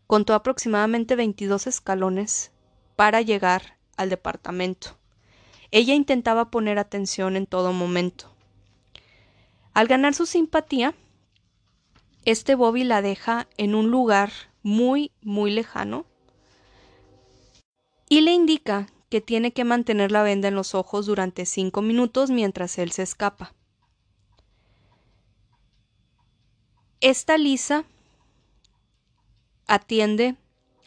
Contó 0.08 0.34
aproximadamente 0.34 1.16
22 1.16 1.68
escalones 1.68 2.52
para 2.96 3.22
llegar 3.22 3.78
al 3.96 4.10
departamento. 4.10 4.98
Ella 5.70 5.94
intentaba 5.94 6.50
poner 6.50 6.80
atención 6.80 7.36
en 7.36 7.46
todo 7.46 7.74
momento. 7.74 8.34
Al 9.76 9.86
ganar 9.86 10.16
su 10.16 10.26
simpatía, 10.26 10.96
este 12.26 12.56
Bobby 12.56 12.84
la 12.84 13.02
deja 13.02 13.48
en 13.58 13.76
un 13.76 13.90
lugar 13.90 14.32
muy, 14.64 15.12
muy 15.22 15.52
lejano 15.52 16.06
y 18.10 18.22
le 18.22 18.34
indica 18.34 18.88
que 19.10 19.22
tiene 19.22 19.52
que 19.52 19.64
mantener 19.64 20.12
la 20.12 20.24
venda 20.24 20.48
en 20.48 20.56
los 20.56 20.76
ojos 20.76 21.06
durante 21.06 21.46
cinco 21.46 21.82
minutos 21.82 22.30
mientras 22.30 22.78
él 22.78 22.92
se 22.92 23.04
escapa. 23.04 23.54
Esta 27.02 27.38
Lisa 27.38 27.86
atiende 29.68 30.36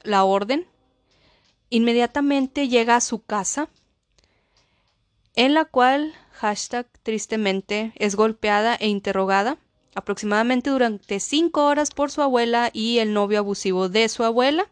la 0.04 0.24
orden, 0.24 0.66
inmediatamente 1.70 2.68
llega 2.68 2.96
a 2.96 3.00
su 3.00 3.24
casa, 3.24 3.68
en 5.34 5.54
la 5.54 5.64
cual 5.64 6.14
hashtag 6.30 6.86
tristemente 7.02 7.92
es 7.96 8.14
golpeada 8.14 8.76
e 8.76 8.86
interrogada 8.86 9.58
aproximadamente 9.94 10.70
durante 10.70 11.20
cinco 11.20 11.66
horas 11.66 11.90
por 11.90 12.10
su 12.10 12.22
abuela 12.22 12.70
y 12.72 12.98
el 12.98 13.12
novio 13.12 13.38
abusivo 13.38 13.88
de 13.88 14.08
su 14.08 14.24
abuela. 14.24 14.68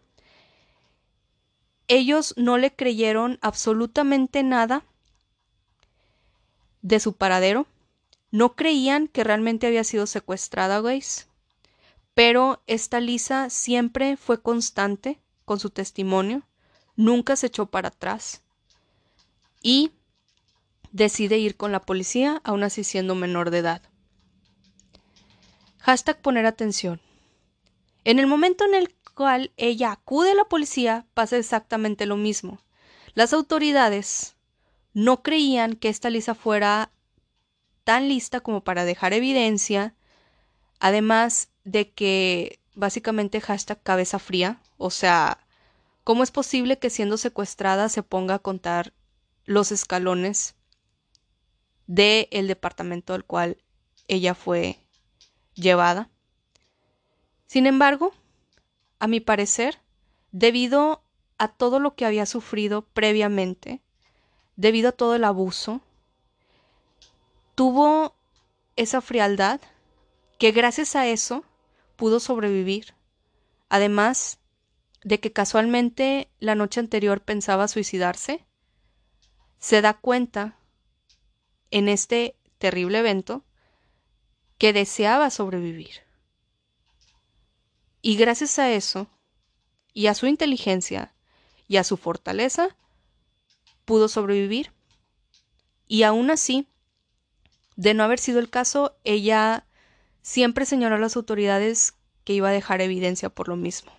Ellos 1.89 2.35
no 2.37 2.59
le 2.59 2.75
creyeron 2.75 3.39
absolutamente 3.43 4.43
nada 4.43 4.85
de 6.81 7.01
su 7.01 7.13
paradero. 7.15 7.67
No 8.31 8.55
creían 8.55 9.09
que 9.09 9.25
realmente 9.25 9.67
había 9.67 9.85
sido 9.85 10.07
secuestrada, 10.07 10.81
Grace. 10.81 11.27
Pero 12.15 12.63
esta 12.67 13.01
Lisa 13.01 13.51
siempre 13.51 14.17
fue 14.17 14.41
constante 14.41 15.19
con 15.45 15.59
su 15.59 15.71
testimonio, 15.71 16.43
nunca 16.97 17.37
se 17.37 17.47
echó 17.47 17.67
para 17.67 17.89
atrás 17.89 18.43
y 19.63 19.93
decide 20.93 21.39
ir 21.39 21.57
con 21.57 21.73
la 21.73 21.81
policía, 21.81 22.41
aún 22.45 22.63
así 22.63 22.85
siendo 22.85 23.15
menor 23.15 23.51
de 23.51 23.59
edad. 23.59 23.83
Hashtag 25.83 26.21
poner 26.21 26.47
atención. 26.47 27.01
En 28.05 28.21
el 28.21 28.29
momento 28.29 28.65
en 28.65 28.75
el 28.75 28.95
cual 29.15 29.51
ella 29.57 29.91
acude 29.91 30.31
a 30.31 30.35
la 30.35 30.45
policía, 30.45 31.07
pasa 31.13 31.37
exactamente 31.37 32.07
lo 32.07 32.17
mismo. 32.17 32.61
Las 33.15 33.33
autoridades 33.33 34.37
no 34.95 35.25
creían 35.25 35.75
que 35.75 35.89
esta 35.89 36.09
Lisa 36.09 36.37
fuera 36.37 36.93
tan 37.83 38.09
lista 38.09 38.39
como 38.39 38.63
para 38.63 38.85
dejar 38.85 39.13
evidencia, 39.13 39.97
además 40.79 41.49
de 41.65 41.91
que 41.91 42.61
básicamente 42.75 43.41
hashtag 43.41 43.83
cabeza 43.83 44.21
fría, 44.21 44.63
o 44.79 44.91
sea, 44.91 45.45
¿cómo 46.05 46.23
es 46.23 46.31
posible 46.31 46.79
que 46.79 46.91
siendo 46.91 47.17
secuestrada 47.17 47.89
se 47.89 48.05
ponga 48.05 48.37
a 48.37 48.39
contar 48.39 48.93
los 49.47 49.73
escalones 49.73 50.55
del 51.89 52.29
el 52.31 52.47
departamento 52.47 53.15
al 53.15 53.25
cual 53.25 53.59
ella 54.07 54.37
fue 54.37 54.82
llevada. 55.55 56.11
Sin 57.47 57.67
embargo, 57.67 58.13
a 58.99 59.07
mi 59.07 59.21
parecer, 59.21 59.81
debido 60.31 61.03
a 61.39 61.49
todo 61.49 61.81
lo 61.81 61.95
que 61.95 62.07
había 62.07 62.27
sufrido 62.27 62.83
previamente, 62.83 63.83
debido 64.57 64.91
a 64.91 64.93
todo 64.93 65.15
el 65.15 65.25
abuso, 65.25 65.81
tuvo 67.55 68.15
esa 68.77 69.01
frialdad 69.01 69.61
que 70.39 70.53
gracias 70.53 70.97
a 70.97 71.07
eso 71.07 71.45
pudo 71.97 72.21
sobrevivir. 72.21 72.95
Además 73.69 74.39
de 75.05 75.21
que 75.21 75.33
casualmente 75.33 76.31
la 76.39 76.55
noche 76.55 76.81
anterior 76.81 77.23
pensaba 77.23 77.69
suicidarse, 77.69 78.47
se 79.59 79.81
da 79.81 79.95
cuenta 79.95 80.57
en 81.71 81.89
este 81.89 82.37
terrible 82.59 82.99
evento 82.99 83.45
que 84.63 84.73
deseaba 84.73 85.29
sobrevivir. 85.31 86.03
Y 88.01 88.15
gracias 88.15 88.61
a 88.61 88.71
eso, 88.71 89.09
y 89.93 90.07
a 90.07 90.15
su 90.15 90.29
inteligencia, 90.29 91.13
y 91.67 91.79
a 91.79 91.83
su 91.83 91.97
fortaleza, 91.97 92.77
pudo 93.85 94.07
sobrevivir. 94.07 94.71
Y 95.89 96.05
aún 96.05 96.31
así, 96.31 96.69
de 97.75 97.93
no 97.95 98.05
haber 98.05 98.21
sido 98.21 98.39
el 98.39 98.51
caso, 98.51 98.95
ella 99.03 99.67
siempre 100.21 100.65
señaló 100.65 100.95
a 100.95 101.01
las 101.01 101.17
autoridades 101.17 101.95
que 102.23 102.35
iba 102.35 102.51
a 102.51 102.53
dejar 102.53 102.81
evidencia 102.83 103.31
por 103.31 103.49
lo 103.49 103.57
mismo. 103.57 103.91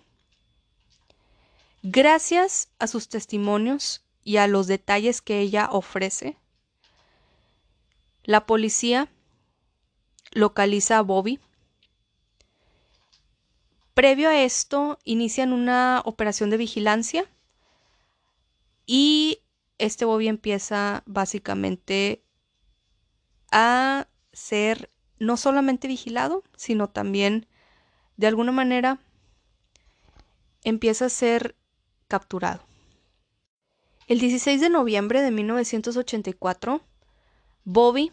Gracias 1.82 2.70
a 2.78 2.86
sus 2.86 3.10
testimonios 3.10 4.02
y 4.22 4.38
a 4.38 4.46
los 4.46 4.66
detalles 4.66 5.20
que 5.20 5.40
ella 5.40 5.68
ofrece, 5.70 6.38
la 8.22 8.46
policía 8.46 9.10
localiza 10.34 10.98
a 10.98 11.02
Bobby 11.02 11.40
Previo 13.94 14.28
a 14.28 14.42
esto, 14.42 14.98
inician 15.04 15.52
una 15.52 16.02
operación 16.04 16.50
de 16.50 16.56
vigilancia 16.56 17.26
y 18.86 19.38
este 19.78 20.04
Bobby 20.04 20.26
empieza 20.26 21.04
básicamente 21.06 22.20
a 23.52 24.08
ser 24.32 24.90
no 25.20 25.36
solamente 25.36 25.86
vigilado, 25.86 26.42
sino 26.56 26.90
también 26.90 27.46
de 28.16 28.26
alguna 28.26 28.50
manera 28.50 28.98
empieza 30.64 31.06
a 31.06 31.10
ser 31.10 31.54
capturado. 32.08 32.64
El 34.08 34.18
16 34.18 34.60
de 34.60 34.70
noviembre 34.70 35.22
de 35.22 35.30
1984, 35.30 36.82
Bobby 37.64 38.10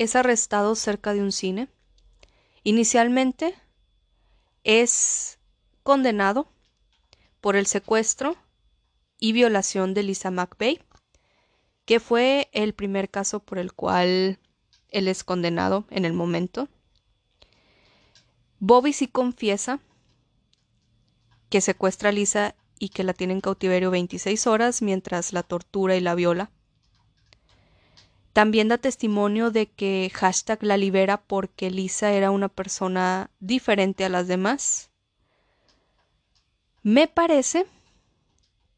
es 0.00 0.16
arrestado 0.16 0.76
cerca 0.76 1.12
de 1.12 1.20
un 1.20 1.30
cine. 1.30 1.68
Inicialmente 2.64 3.54
es 4.64 5.38
condenado 5.82 6.50
por 7.42 7.54
el 7.54 7.66
secuestro 7.66 8.34
y 9.18 9.32
violación 9.32 9.92
de 9.92 10.02
Lisa 10.02 10.30
McVeigh, 10.30 10.82
que 11.84 12.00
fue 12.00 12.48
el 12.54 12.72
primer 12.72 13.10
caso 13.10 13.40
por 13.40 13.58
el 13.58 13.74
cual 13.74 14.38
él 14.88 15.06
es 15.06 15.22
condenado 15.22 15.84
en 15.90 16.06
el 16.06 16.14
momento. 16.14 16.70
Bobby 18.58 18.94
sí 18.94 19.06
confiesa 19.06 19.80
que 21.50 21.60
secuestra 21.60 22.08
a 22.08 22.12
Lisa 22.12 22.54
y 22.78 22.88
que 22.88 23.04
la 23.04 23.12
tiene 23.12 23.34
en 23.34 23.42
cautiverio 23.42 23.90
26 23.90 24.46
horas 24.46 24.80
mientras 24.80 25.34
la 25.34 25.42
tortura 25.42 25.94
y 25.94 26.00
la 26.00 26.14
viola. 26.14 26.50
También 28.32 28.68
da 28.68 28.78
testimonio 28.78 29.50
de 29.50 29.66
que 29.66 30.10
hashtag 30.14 30.62
la 30.62 30.76
libera 30.76 31.20
porque 31.20 31.70
Lisa 31.70 32.12
era 32.12 32.30
una 32.30 32.48
persona 32.48 33.30
diferente 33.40 34.04
a 34.04 34.08
las 34.08 34.28
demás. 34.28 34.90
Me 36.82 37.08
parece 37.08 37.66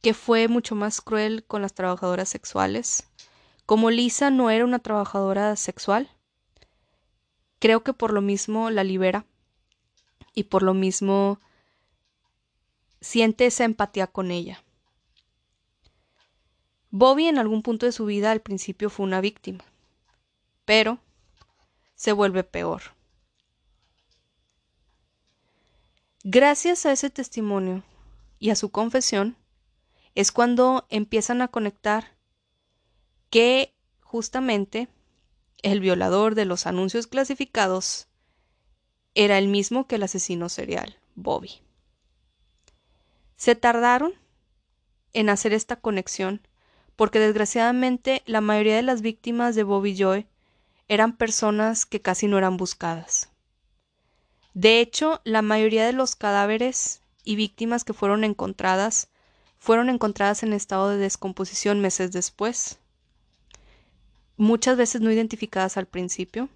que 0.00 0.14
fue 0.14 0.48
mucho 0.48 0.74
más 0.74 1.00
cruel 1.00 1.44
con 1.44 1.62
las 1.62 1.74
trabajadoras 1.74 2.28
sexuales. 2.28 3.04
Como 3.66 3.90
Lisa 3.90 4.30
no 4.30 4.50
era 4.50 4.64
una 4.64 4.80
trabajadora 4.80 5.54
sexual, 5.56 6.10
creo 7.58 7.84
que 7.84 7.92
por 7.92 8.12
lo 8.12 8.20
mismo 8.20 8.70
la 8.70 8.84
libera 8.84 9.24
y 10.34 10.44
por 10.44 10.62
lo 10.62 10.74
mismo 10.74 11.38
siente 13.00 13.46
esa 13.46 13.64
empatía 13.64 14.06
con 14.06 14.30
ella. 14.30 14.62
Bobby 16.94 17.26
en 17.26 17.38
algún 17.38 17.62
punto 17.62 17.86
de 17.86 17.92
su 17.92 18.04
vida 18.04 18.30
al 18.30 18.42
principio 18.42 18.90
fue 18.90 19.06
una 19.06 19.22
víctima, 19.22 19.64
pero 20.66 20.98
se 21.94 22.12
vuelve 22.12 22.44
peor. 22.44 22.82
Gracias 26.22 26.84
a 26.84 26.92
ese 26.92 27.08
testimonio 27.08 27.82
y 28.38 28.50
a 28.50 28.56
su 28.56 28.70
confesión 28.70 29.36
es 30.14 30.32
cuando 30.32 30.86
empiezan 30.90 31.40
a 31.40 31.48
conectar 31.48 32.12
que 33.30 33.74
justamente 34.02 34.88
el 35.62 35.80
violador 35.80 36.34
de 36.34 36.44
los 36.44 36.66
anuncios 36.66 37.06
clasificados 37.06 38.06
era 39.14 39.38
el 39.38 39.48
mismo 39.48 39.86
que 39.86 39.94
el 39.94 40.02
asesino 40.02 40.50
serial, 40.50 40.98
Bobby. 41.14 41.62
Se 43.36 43.54
tardaron 43.54 44.12
en 45.14 45.30
hacer 45.30 45.54
esta 45.54 45.76
conexión 45.76 46.46
porque 46.96 47.18
desgraciadamente 47.18 48.22
la 48.26 48.40
mayoría 48.40 48.76
de 48.76 48.82
las 48.82 49.02
víctimas 49.02 49.54
de 49.54 49.62
Bobby 49.62 49.94
Joy 49.96 50.26
eran 50.88 51.16
personas 51.16 51.86
que 51.86 52.00
casi 52.00 52.26
no 52.26 52.38
eran 52.38 52.56
buscadas. 52.56 53.30
De 54.54 54.80
hecho, 54.80 55.20
la 55.24 55.42
mayoría 55.42 55.86
de 55.86 55.92
los 55.92 56.14
cadáveres 56.16 57.00
y 57.24 57.36
víctimas 57.36 57.84
que 57.84 57.94
fueron 57.94 58.24
encontradas 58.24 59.08
fueron 59.58 59.88
encontradas 59.88 60.42
en 60.42 60.52
estado 60.52 60.90
de 60.90 60.96
descomposición 60.96 61.80
meses 61.80 62.10
después. 62.10 62.78
Muchas 64.36 64.76
veces 64.76 65.00
no 65.00 65.12
identificadas 65.12 65.76
al 65.76 65.86
principio. 65.86 66.48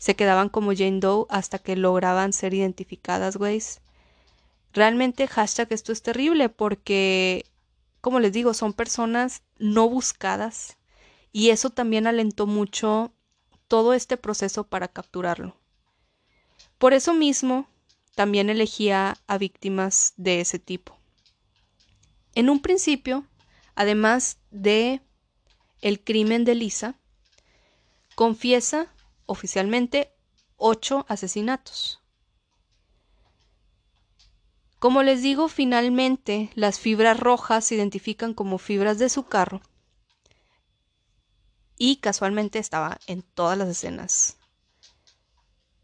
Se 0.00 0.16
quedaban 0.16 0.48
como 0.48 0.74
Jane 0.74 0.98
Doe 0.98 1.26
hasta 1.30 1.60
que 1.60 1.76
lograban 1.76 2.32
ser 2.32 2.52
identificadas, 2.52 3.36
güeyes. 3.36 3.80
Realmente 4.72 5.28
esto 5.70 5.92
es 5.92 6.02
terrible 6.02 6.48
porque, 6.48 7.46
como 8.04 8.20
les 8.20 8.34
digo, 8.34 8.52
son 8.52 8.74
personas 8.74 9.44
no 9.56 9.88
buscadas 9.88 10.76
y 11.32 11.48
eso 11.48 11.70
también 11.70 12.06
alentó 12.06 12.46
mucho 12.46 13.14
todo 13.66 13.94
este 13.94 14.18
proceso 14.18 14.64
para 14.64 14.88
capturarlo. 14.88 15.56
Por 16.76 16.92
eso 16.92 17.14
mismo, 17.14 17.66
también 18.14 18.50
elegía 18.50 19.16
a 19.26 19.38
víctimas 19.38 20.12
de 20.18 20.42
ese 20.42 20.58
tipo. 20.58 20.98
En 22.34 22.50
un 22.50 22.60
principio, 22.60 23.24
además 23.74 24.36
de 24.50 25.00
el 25.80 26.04
crimen 26.04 26.44
de 26.44 26.56
Lisa, 26.56 26.98
confiesa 28.16 28.92
oficialmente 29.24 30.12
ocho 30.58 31.06
asesinatos. 31.08 32.02
Como 34.84 35.02
les 35.02 35.22
digo, 35.22 35.48
finalmente 35.48 36.50
las 36.54 36.78
fibras 36.78 37.18
rojas 37.18 37.64
se 37.64 37.74
identifican 37.74 38.34
como 38.34 38.58
fibras 38.58 38.98
de 38.98 39.08
su 39.08 39.22
carro 39.22 39.62
y 41.78 41.96
casualmente 41.96 42.58
estaba 42.58 42.98
en 43.06 43.22
todas 43.22 43.56
las 43.56 43.70
escenas 43.70 44.36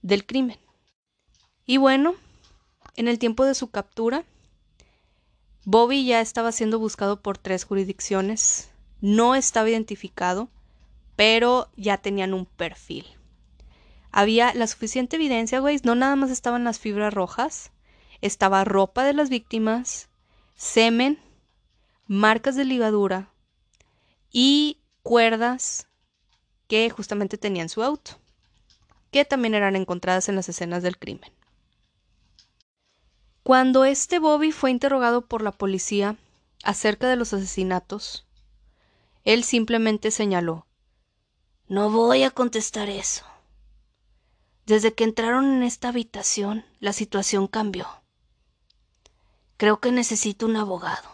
del 0.02 0.26
crimen. 0.26 0.58
Y 1.64 1.78
bueno, 1.78 2.14
en 2.94 3.08
el 3.08 3.18
tiempo 3.18 3.46
de 3.46 3.54
su 3.54 3.70
captura, 3.70 4.24
Bobby 5.64 6.04
ya 6.04 6.20
estaba 6.20 6.52
siendo 6.52 6.78
buscado 6.78 7.22
por 7.22 7.38
tres 7.38 7.64
jurisdicciones, 7.64 8.68
no 9.00 9.34
estaba 9.34 9.70
identificado, 9.70 10.50
pero 11.16 11.70
ya 11.74 11.96
tenían 11.96 12.34
un 12.34 12.44
perfil. 12.44 13.06
Había 14.12 14.52
la 14.52 14.66
suficiente 14.66 15.16
evidencia, 15.16 15.58
güey, 15.58 15.80
no 15.84 15.94
nada 15.94 16.16
más 16.16 16.30
estaban 16.30 16.64
las 16.64 16.78
fibras 16.78 17.14
rojas, 17.14 17.72
estaba 18.20 18.64
ropa 18.64 19.04
de 19.04 19.14
las 19.14 19.30
víctimas, 19.30 20.08
semen, 20.56 21.18
marcas 22.06 22.56
de 22.56 22.64
ligadura 22.64 23.30
y 24.30 24.80
cuerdas 25.02 25.86
que 26.66 26.90
justamente 26.90 27.38
tenían 27.38 27.68
su 27.68 27.82
auto, 27.82 28.12
que 29.10 29.24
también 29.24 29.54
eran 29.54 29.76
encontradas 29.76 30.28
en 30.28 30.36
las 30.36 30.48
escenas 30.48 30.82
del 30.82 30.98
crimen. 30.98 31.32
Cuando 33.42 33.84
este 33.84 34.18
Bobby 34.18 34.52
fue 34.52 34.70
interrogado 34.70 35.26
por 35.26 35.42
la 35.42 35.52
policía 35.52 36.16
acerca 36.62 37.08
de 37.08 37.16
los 37.16 37.32
asesinatos, 37.32 38.26
él 39.24 39.44
simplemente 39.44 40.10
señaló 40.10 40.66
No 41.68 41.90
voy 41.90 42.22
a 42.22 42.30
contestar 42.30 42.88
eso. 42.88 43.24
Desde 44.66 44.94
que 44.94 45.04
entraron 45.04 45.52
en 45.52 45.62
esta 45.62 45.88
habitación, 45.88 46.64
la 46.78 46.92
situación 46.92 47.48
cambió. 47.48 47.99
Creo 49.60 49.78
que 49.78 49.92
necesito 49.92 50.46
un 50.46 50.56
abogado. 50.56 51.06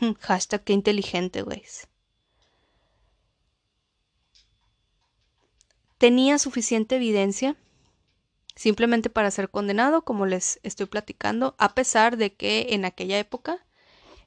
Hashtag 0.22 0.64
qué 0.64 0.72
inteligente, 0.72 1.42
güey. 1.42 1.62
Tenía 5.98 6.40
suficiente 6.40 6.96
evidencia 6.96 7.54
simplemente 8.56 9.08
para 9.08 9.30
ser 9.30 9.50
condenado, 9.50 10.02
como 10.02 10.26
les 10.26 10.58
estoy 10.64 10.86
platicando, 10.86 11.54
a 11.58 11.76
pesar 11.76 12.16
de 12.16 12.34
que 12.34 12.66
en 12.70 12.84
aquella 12.84 13.20
época 13.20 13.64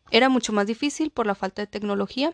era 0.09 0.29
mucho 0.29 0.53
más 0.53 0.65
difícil 0.65 1.11
por 1.11 1.27
la 1.27 1.35
falta 1.35 1.63
de 1.63 1.67
tecnología, 1.67 2.33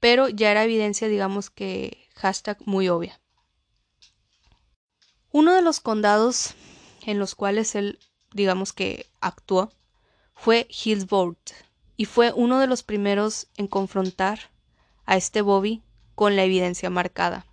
pero 0.00 0.30
ya 0.30 0.50
era 0.50 0.64
evidencia, 0.64 1.08
digamos 1.08 1.50
que 1.50 2.08
hashtag 2.14 2.56
muy 2.64 2.88
obvia. 2.88 3.20
Uno 5.30 5.52
de 5.52 5.60
los 5.60 5.80
condados 5.80 6.54
en 7.04 7.18
los 7.18 7.34
cuales 7.34 7.74
él 7.74 7.98
digamos 8.34 8.74
que 8.74 9.06
actuó, 9.20 9.72
fue 10.34 10.66
Hillsborough 10.68 11.38
y 11.96 12.04
fue 12.04 12.32
uno 12.34 12.58
de 12.58 12.66
los 12.66 12.82
primeros 12.82 13.46
en 13.56 13.68
confrontar 13.68 14.50
a 15.06 15.16
este 15.16 15.40
Bobby 15.40 15.82
con 16.14 16.36
la 16.36 16.44
evidencia 16.44 16.90
marcada. 16.90 17.46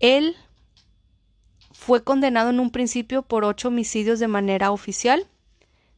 Él 0.00 0.36
fue 1.72 2.04
condenado 2.04 2.50
en 2.50 2.60
un 2.60 2.70
principio 2.70 3.22
por 3.22 3.44
ocho 3.44 3.68
homicidios 3.68 4.18
de 4.18 4.28
manera 4.28 4.72
oficial, 4.72 5.26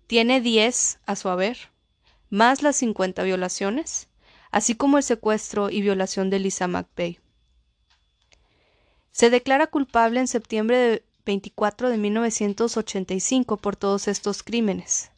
tiene 0.06 0.40
diez 0.40 0.98
a 1.06 1.16
su 1.16 1.28
haber, 1.28 1.56
más 2.28 2.62
las 2.62 2.76
cincuenta 2.76 3.22
violaciones, 3.22 4.08
así 4.50 4.74
como 4.74 4.98
el 4.98 5.02
secuestro 5.02 5.70
y 5.70 5.80
violación 5.80 6.30
de 6.30 6.38
Lisa 6.38 6.68
McVeigh. 6.68 7.18
Se 9.12 9.30
declara 9.30 9.66
culpable 9.66 10.20
en 10.20 10.28
septiembre 10.28 10.76
de 10.76 11.02
24 11.24 11.90
de 11.90 11.98
1985 11.98 13.56
por 13.56 13.76
todos 13.76 14.08
estos 14.08 14.42
crímenes. 14.42 15.10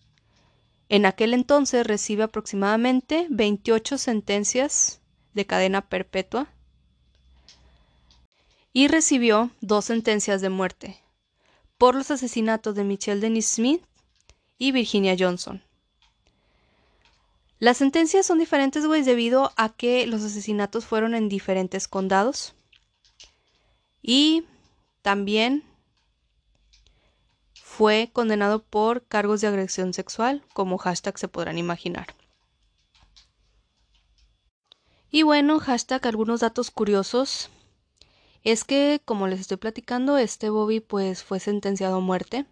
En 0.88 1.06
aquel 1.06 1.34
entonces 1.34 1.86
recibe 1.86 2.24
aproximadamente 2.24 3.26
28 3.30 3.98
sentencias 3.98 5.00
de 5.34 5.46
cadena 5.46 5.88
perpetua 5.88 6.48
y 8.72 8.88
recibió 8.88 9.50
dos 9.60 9.86
sentencias 9.86 10.40
de 10.40 10.50
muerte 10.50 10.98
por 11.78 11.94
los 11.94 12.10
asesinatos 12.10 12.74
de 12.74 12.84
Michelle 12.84 13.20
Denise 13.20 13.56
Smith 13.56 13.82
y 14.58 14.72
Virginia 14.72 15.16
Johnson. 15.18 15.62
Las 17.58 17.76
sentencias 17.76 18.26
son 18.26 18.38
diferentes, 18.38 18.86
güey, 18.86 19.02
debido 19.02 19.52
a 19.56 19.68
que 19.68 20.06
los 20.06 20.22
asesinatos 20.22 20.84
fueron 20.84 21.14
en 21.14 21.28
diferentes 21.28 21.86
condados. 21.86 22.54
Y 24.02 24.44
también 25.02 25.62
fue 27.82 28.10
condenado 28.12 28.62
por 28.62 29.04
cargos 29.08 29.40
de 29.40 29.48
agresión 29.48 29.92
sexual, 29.92 30.44
como 30.54 30.78
hashtag 30.78 31.18
se 31.18 31.26
podrán 31.26 31.58
imaginar. 31.58 32.14
Y 35.10 35.24
bueno, 35.24 35.58
hashtag 35.58 36.06
algunos 36.06 36.38
datos 36.38 36.70
curiosos. 36.70 37.50
Es 38.44 38.62
que, 38.62 39.02
como 39.04 39.26
les 39.26 39.40
estoy 39.40 39.56
platicando, 39.56 40.16
este 40.16 40.48
Bobby 40.48 40.78
pues 40.78 41.24
fue 41.24 41.40
sentenciado 41.40 41.96
a 41.96 42.00
muerte. 42.00 42.46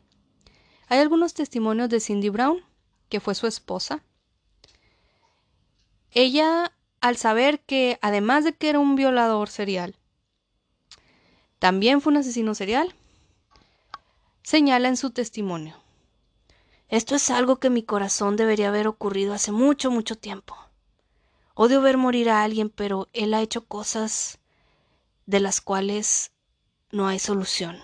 Hay 0.88 0.98
algunos 0.98 1.32
testimonios 1.32 1.88
de 1.90 2.00
Cindy 2.00 2.28
Brown, 2.28 2.64
que 3.08 3.20
fue 3.20 3.36
su 3.36 3.46
esposa. 3.46 4.02
Ella, 6.10 6.72
al 7.00 7.16
saber 7.16 7.60
que, 7.60 8.00
además 8.02 8.42
de 8.42 8.54
que 8.54 8.68
era 8.68 8.80
un 8.80 8.96
violador 8.96 9.48
serial, 9.48 9.94
también 11.60 12.00
fue 12.00 12.10
un 12.14 12.16
asesino 12.16 12.56
serial, 12.56 12.96
señala 14.42 14.88
en 14.88 14.96
su 14.96 15.10
testimonio. 15.10 15.76
Esto 16.88 17.14
es 17.14 17.30
algo 17.30 17.60
que 17.60 17.70
mi 17.70 17.82
corazón 17.82 18.36
debería 18.36 18.68
haber 18.68 18.88
ocurrido 18.88 19.32
hace 19.32 19.52
mucho, 19.52 19.90
mucho 19.90 20.16
tiempo. 20.16 20.56
Odio 21.54 21.80
ver 21.82 21.96
morir 21.96 22.30
a 22.30 22.42
alguien, 22.42 22.68
pero 22.68 23.08
él 23.12 23.34
ha 23.34 23.42
hecho 23.42 23.66
cosas 23.66 24.38
de 25.26 25.40
las 25.40 25.60
cuales 25.60 26.32
no 26.90 27.06
hay 27.06 27.18
solución. 27.18 27.78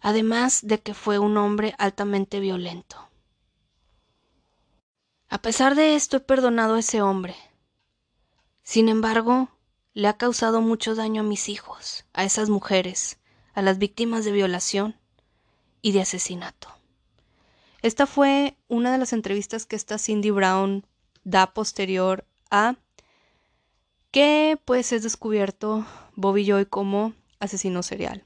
Además 0.00 0.60
de 0.62 0.80
que 0.80 0.94
fue 0.94 1.18
un 1.18 1.36
hombre 1.36 1.74
altamente 1.78 2.40
violento. 2.40 3.08
A 5.28 5.38
pesar 5.42 5.74
de 5.74 5.94
esto 5.94 6.16
he 6.16 6.20
perdonado 6.20 6.74
a 6.74 6.80
ese 6.80 7.02
hombre. 7.02 7.36
Sin 8.62 8.88
embargo, 8.88 9.48
le 9.94 10.08
ha 10.08 10.16
causado 10.16 10.60
mucho 10.60 10.94
daño 10.94 11.20
a 11.20 11.24
mis 11.24 11.48
hijos, 11.48 12.04
a 12.12 12.24
esas 12.24 12.48
mujeres, 12.48 13.18
a 13.54 13.62
las 13.62 13.78
víctimas 13.78 14.24
de 14.24 14.32
violación 14.32 14.96
y 15.82 15.92
de 15.92 16.00
asesinato. 16.00 16.68
Esta 17.82 18.06
fue 18.06 18.56
una 18.68 18.92
de 18.92 18.98
las 18.98 19.12
entrevistas 19.12 19.66
que 19.66 19.76
esta 19.76 19.98
Cindy 19.98 20.30
Brown 20.30 20.86
da 21.24 21.52
posterior 21.52 22.24
a 22.50 22.76
que 24.10 24.58
pues 24.64 24.92
es 24.92 25.02
descubierto 25.02 25.84
Bobby 26.14 26.44
Joy 26.44 26.66
como 26.66 27.14
asesino 27.40 27.82
serial. 27.82 28.24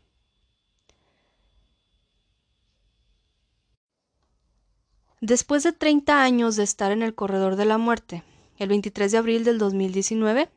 Después 5.20 5.62
de 5.62 5.72
30 5.72 6.22
años 6.22 6.56
de 6.56 6.62
estar 6.62 6.92
en 6.92 7.02
el 7.02 7.14
corredor 7.14 7.56
de 7.56 7.64
la 7.64 7.78
muerte, 7.78 8.22
el 8.58 8.68
23 8.68 9.10
de 9.12 9.18
abril 9.18 9.44
del 9.44 9.58
2019, 9.58 10.50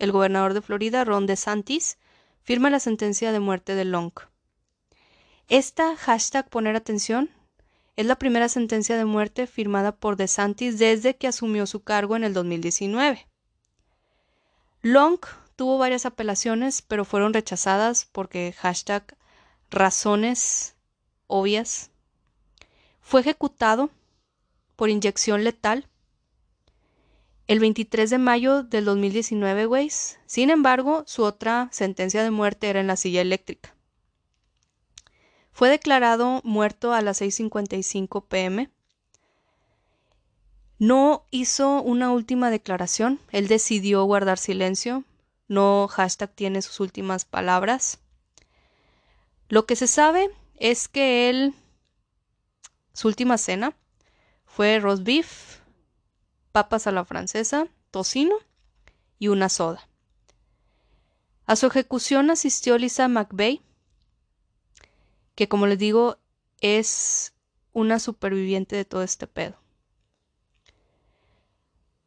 el 0.00 0.12
gobernador 0.12 0.54
de 0.54 0.62
Florida, 0.62 1.04
Ron 1.04 1.26
DeSantis, 1.26 1.98
firma 2.42 2.70
la 2.70 2.80
sentencia 2.80 3.30
de 3.32 3.38
muerte 3.38 3.74
de 3.74 3.84
Long. 3.84 4.12
Esta 5.48 5.94
hashtag 5.96 6.48
poner 6.48 6.74
atención 6.74 7.30
es 7.96 8.06
la 8.06 8.16
primera 8.16 8.48
sentencia 8.48 8.96
de 8.96 9.04
muerte 9.04 9.46
firmada 9.46 9.92
por 9.92 10.16
DeSantis 10.16 10.78
desde 10.78 11.16
que 11.16 11.28
asumió 11.28 11.66
su 11.66 11.82
cargo 11.82 12.16
en 12.16 12.24
el 12.24 12.32
2019. 12.32 13.28
Long 14.80 15.18
tuvo 15.54 15.76
varias 15.76 16.06
apelaciones, 16.06 16.80
pero 16.80 17.04
fueron 17.04 17.34
rechazadas 17.34 18.06
porque 18.10 18.54
hashtag 18.56 19.18
razones 19.70 20.76
obvias. 21.26 21.90
Fue 23.02 23.20
ejecutado 23.20 23.90
por 24.76 24.88
inyección 24.88 25.44
letal 25.44 25.89
el 27.50 27.58
23 27.58 28.08
de 28.10 28.18
mayo 28.18 28.62
del 28.62 28.84
2019, 28.84 29.66
güey. 29.66 29.90
Sin 30.24 30.50
embargo, 30.50 31.02
su 31.08 31.24
otra 31.24 31.68
sentencia 31.72 32.22
de 32.22 32.30
muerte 32.30 32.68
era 32.68 32.78
en 32.78 32.86
la 32.86 32.94
silla 32.94 33.20
eléctrica. 33.22 33.74
Fue 35.50 35.68
declarado 35.68 36.42
muerto 36.44 36.92
a 36.92 37.00
las 37.00 37.20
6.55 37.20 38.24
pm. 38.28 38.70
No 40.78 41.24
hizo 41.32 41.82
una 41.82 42.12
última 42.12 42.52
declaración, 42.52 43.18
él 43.32 43.48
decidió 43.48 44.04
guardar 44.04 44.38
silencio, 44.38 45.02
no 45.48 45.88
hashtag 45.88 46.32
tiene 46.32 46.62
sus 46.62 46.78
últimas 46.78 47.24
palabras. 47.24 47.98
Lo 49.48 49.66
que 49.66 49.74
se 49.74 49.88
sabe 49.88 50.30
es 50.54 50.86
que 50.86 51.28
él, 51.28 51.54
su 52.92 53.08
última 53.08 53.38
cena 53.38 53.74
fue 54.46 54.78
roast 54.78 55.02
beef, 55.02 55.59
papas 56.52 56.86
a 56.86 56.92
la 56.92 57.04
francesa, 57.04 57.68
tocino 57.90 58.34
y 59.18 59.28
una 59.28 59.48
soda. 59.48 59.88
A 61.46 61.56
su 61.56 61.66
ejecución 61.66 62.30
asistió 62.30 62.78
Lisa 62.78 63.08
McVeigh, 63.08 63.60
que 65.34 65.48
como 65.48 65.66
les 65.66 65.78
digo 65.78 66.18
es 66.60 67.34
una 67.72 67.98
superviviente 67.98 68.76
de 68.76 68.84
todo 68.84 69.02
este 69.02 69.26
pedo. 69.26 69.56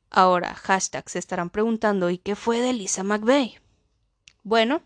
Ahora, 0.10 0.54
hashtag 0.54 1.10
se 1.10 1.20
estarán 1.20 1.50
preguntando, 1.50 2.10
¿y 2.10 2.20
qué 2.20 2.36
fue 2.36 2.62
de 2.62 2.72
Lisa 2.72 3.04
McVeigh? 3.04 3.60
Bueno, 4.44 4.84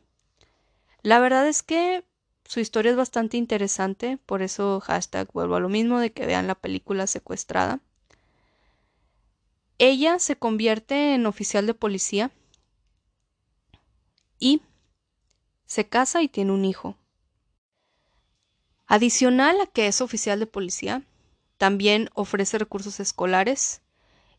la 1.02 1.20
verdad 1.20 1.48
es 1.48 1.64
que 1.64 2.06
su 2.46 2.62
historia 2.62 2.92
es 2.92 2.98
bastante 2.98 3.36
interesante, 3.36 4.18
por 4.26 4.42
eso 4.42 4.80
hashtag 4.80 5.30
vuelvo 5.34 5.56
a 5.56 5.60
lo 5.60 5.68
mismo 5.68 6.00
de 6.00 6.14
que 6.14 6.26
vean 6.26 6.48
la 6.48 6.56
película 6.56 7.08
secuestrada. 7.08 7.82
Ella 9.80 10.18
se 10.18 10.36
convierte 10.36 11.14
en 11.14 11.28
oficial 11.28 11.68
de 11.68 11.76
policía 11.76 12.32
y 14.40 14.62
se 15.66 15.88
casa 15.88 16.24
y 16.24 16.28
tiene 16.28 16.52
un 16.52 16.66
hijo. 16.66 16.98
Adicional 18.88 19.62
a 19.62 19.68
que 19.68 19.88
es 19.88 20.02
oficial 20.02 20.40
de 20.40 20.48
policía, 20.48 21.04
también 21.58 22.10
ofrece 22.14 22.58
recursos 22.58 23.00
escolares 23.00 23.82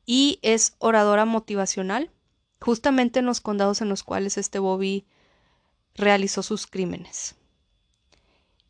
y 0.06 0.38
es 0.42 0.74
oradora 0.78 1.24
motivacional, 1.24 2.10
justamente 2.60 3.20
en 3.20 3.26
los 3.26 3.40
condados 3.40 3.80
en 3.80 3.88
los 3.88 4.02
cuales 4.02 4.38
este 4.38 4.58
Bobby 4.58 5.06
realizó 5.94 6.42
sus 6.42 6.66
crímenes. 6.66 7.36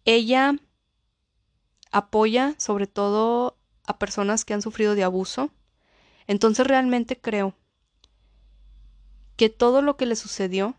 Ella 0.04 0.56
apoya 1.92 2.54
sobre 2.58 2.86
todo 2.86 3.56
a 3.86 3.98
personas 3.98 4.44
que 4.44 4.52
han 4.52 4.62
sufrido 4.62 4.94
de 4.94 5.04
abuso 5.04 5.50
entonces 6.29 6.66
realmente 6.66 7.18
creo 7.20 7.55
que 9.37 9.49
todo 9.49 9.83
lo 9.83 9.97
que 9.97 10.07
le 10.07 10.14
sucedió, 10.14 10.76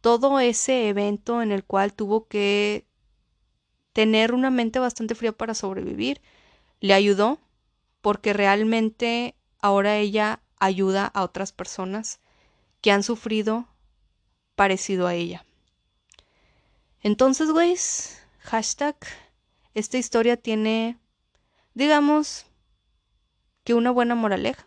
todo 0.00 0.40
ese 0.40 0.88
evento 0.88 1.40
en 1.42 1.52
el 1.52 1.64
cual 1.64 1.94
tuvo 1.94 2.26
que 2.28 2.84
tener 3.92 4.34
una 4.34 4.50
mente 4.50 4.78
bastante 4.78 5.14
fría 5.14 5.32
para 5.32 5.54
sobrevivir, 5.54 6.20
le 6.80 6.94
ayudó 6.94 7.38
porque 8.00 8.32
realmente 8.32 9.34
ahora 9.60 9.96
ella 9.96 10.40
ayuda 10.58 11.06
a 11.06 11.22
otras 11.22 11.52
personas 11.52 12.20
que 12.80 12.90
han 12.90 13.02
sufrido 13.02 13.66
parecido 14.54 15.06
a 15.06 15.14
ella. 15.14 15.44
Entonces, 17.00 17.50
güeyes, 17.50 18.20
hashtag, 18.40 18.96
esta 19.74 19.98
historia 19.98 20.36
tiene, 20.36 20.98
digamos, 21.74 22.47
que 23.68 23.74
una 23.74 23.90
buena 23.90 24.14
moraleja. 24.14 24.66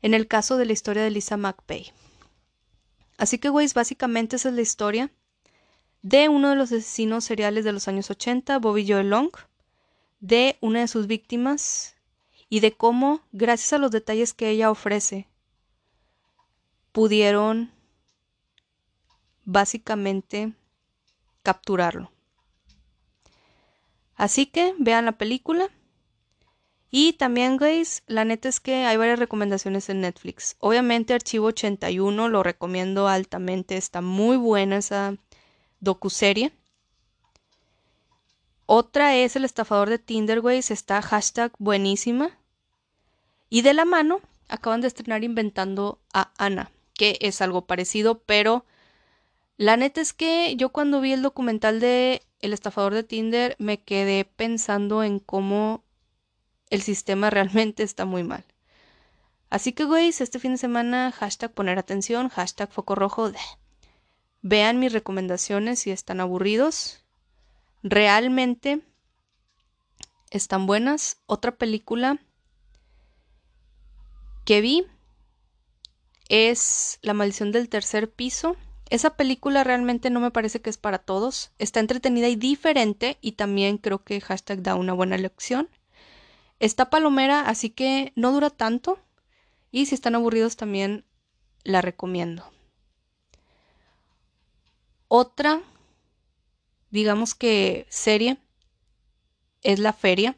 En 0.00 0.14
el 0.14 0.26
caso 0.28 0.56
de 0.56 0.64
la 0.64 0.72
historia 0.72 1.02
de 1.02 1.10
Lisa 1.10 1.36
McPay. 1.36 1.92
Así 3.18 3.36
que, 3.36 3.50
güeyes, 3.50 3.74
básicamente 3.74 4.36
esa 4.36 4.48
es 4.48 4.54
la 4.54 4.62
historia 4.62 5.12
de 6.00 6.30
uno 6.30 6.48
de 6.48 6.56
los 6.56 6.72
asesinos 6.72 7.24
seriales 7.24 7.66
de 7.66 7.72
los 7.72 7.86
años 7.86 8.10
80, 8.10 8.58
Bobby 8.60 8.90
Joe 8.90 9.04
Long, 9.04 9.30
de 10.20 10.56
una 10.62 10.80
de 10.80 10.88
sus 10.88 11.06
víctimas 11.06 11.96
y 12.48 12.60
de 12.60 12.72
cómo, 12.72 13.20
gracias 13.30 13.74
a 13.74 13.78
los 13.78 13.90
detalles 13.90 14.32
que 14.32 14.48
ella 14.48 14.70
ofrece, 14.70 15.28
pudieron 16.92 17.72
básicamente 19.44 20.54
capturarlo. 21.42 22.10
Así 24.14 24.46
que 24.46 24.74
vean 24.78 25.04
la 25.04 25.18
película 25.18 25.68
y 26.94 27.14
también, 27.14 27.56
guys, 27.56 28.02
la 28.06 28.26
neta 28.26 28.50
es 28.50 28.60
que 28.60 28.84
hay 28.84 28.98
varias 28.98 29.18
recomendaciones 29.18 29.88
en 29.88 30.02
Netflix. 30.02 30.56
Obviamente, 30.58 31.14
Archivo 31.14 31.46
81 31.46 32.28
lo 32.28 32.42
recomiendo 32.42 33.08
altamente. 33.08 33.78
Está 33.78 34.02
muy 34.02 34.36
buena 34.36 34.76
esa 34.76 35.16
docuserie. 35.80 36.52
Otra 38.66 39.16
es 39.16 39.36
El 39.36 39.46
estafador 39.46 39.88
de 39.88 39.98
Tinder, 39.98 40.42
guys. 40.42 40.70
Está 40.70 41.00
hashtag 41.00 41.52
buenísima. 41.58 42.38
Y 43.48 43.62
de 43.62 43.72
la 43.72 43.86
mano, 43.86 44.20
acaban 44.48 44.82
de 44.82 44.88
estrenar 44.88 45.24
Inventando 45.24 45.98
a 46.12 46.30
Ana, 46.36 46.72
que 46.92 47.16
es 47.22 47.40
algo 47.40 47.64
parecido, 47.64 48.18
pero 48.18 48.66
La 49.56 49.78
neta 49.78 50.02
es 50.02 50.12
que 50.12 50.56
yo 50.56 50.68
cuando 50.68 51.00
vi 51.00 51.14
el 51.14 51.22
documental 51.22 51.80
de 51.80 52.20
El 52.40 52.52
estafador 52.52 52.92
de 52.92 53.02
Tinder 53.02 53.56
me 53.58 53.80
quedé 53.82 54.26
pensando 54.26 55.02
en 55.02 55.20
cómo 55.20 55.84
el 56.72 56.80
sistema 56.80 57.28
realmente 57.28 57.82
está 57.82 58.06
muy 58.06 58.24
mal. 58.24 58.46
Así 59.50 59.74
que, 59.74 59.84
güey, 59.84 60.08
este 60.08 60.38
fin 60.38 60.52
de 60.52 60.56
semana, 60.58 61.12
hashtag 61.12 61.52
poner 61.52 61.78
atención, 61.78 62.30
hashtag 62.30 62.72
foco 62.72 62.94
rojo. 62.94 63.30
Vean 64.40 64.80
mis 64.80 64.90
recomendaciones 64.90 65.80
si 65.80 65.90
están 65.90 66.20
aburridos. 66.20 67.04
Realmente 67.82 68.80
están 70.30 70.66
buenas. 70.66 71.18
Otra 71.26 71.56
película 71.56 72.18
que 74.46 74.62
vi 74.62 74.86
es 76.30 76.98
La 77.02 77.12
maldición 77.12 77.52
del 77.52 77.68
tercer 77.68 78.10
piso. 78.10 78.56
Esa 78.88 79.14
película 79.14 79.62
realmente 79.62 80.08
no 80.08 80.20
me 80.20 80.30
parece 80.30 80.62
que 80.62 80.70
es 80.70 80.78
para 80.78 81.00
todos. 81.00 81.52
Está 81.58 81.80
entretenida 81.80 82.28
y 82.28 82.36
diferente 82.36 83.18
y 83.20 83.32
también 83.32 83.76
creo 83.76 84.02
que 84.02 84.22
hashtag 84.22 84.62
da 84.62 84.74
una 84.74 84.94
buena 84.94 85.18
lección. 85.18 85.68
Está 86.62 86.90
palomera, 86.90 87.40
así 87.40 87.70
que 87.70 88.12
no 88.14 88.30
dura 88.30 88.48
tanto. 88.48 89.00
Y 89.72 89.86
si 89.86 89.96
están 89.96 90.14
aburridos 90.14 90.56
también 90.56 91.04
la 91.64 91.82
recomiendo. 91.82 92.48
Otra, 95.08 95.60
digamos 96.92 97.34
que 97.34 97.84
serie, 97.88 98.38
es 99.62 99.80
La 99.80 99.92
Feria. 99.92 100.36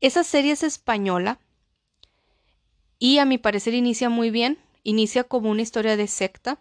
Esa 0.00 0.24
serie 0.24 0.52
es 0.52 0.62
española 0.62 1.38
y 2.98 3.18
a 3.18 3.26
mi 3.26 3.36
parecer 3.36 3.74
inicia 3.74 4.08
muy 4.08 4.30
bien. 4.30 4.58
Inicia 4.84 5.24
como 5.24 5.50
una 5.50 5.60
historia 5.60 5.98
de 5.98 6.06
secta 6.06 6.58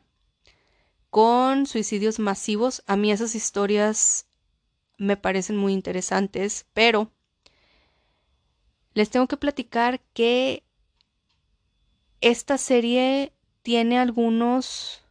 con 1.10 1.66
suicidios 1.66 2.20
masivos. 2.20 2.84
A 2.88 2.98
mí 2.98 3.10
esas 3.10 3.36
historias 3.36 4.28
me 4.98 5.16
parecen 5.16 5.56
muy 5.56 5.72
interesantes, 5.72 6.66
pero 6.74 7.10
les 8.94 9.10
tengo 9.10 9.28
que 9.28 9.38
platicar 9.38 10.02
que 10.14 10.64
esta 12.22 12.58
serie 12.58 13.34
tiene 13.62 14.00
algunos, 14.00 15.04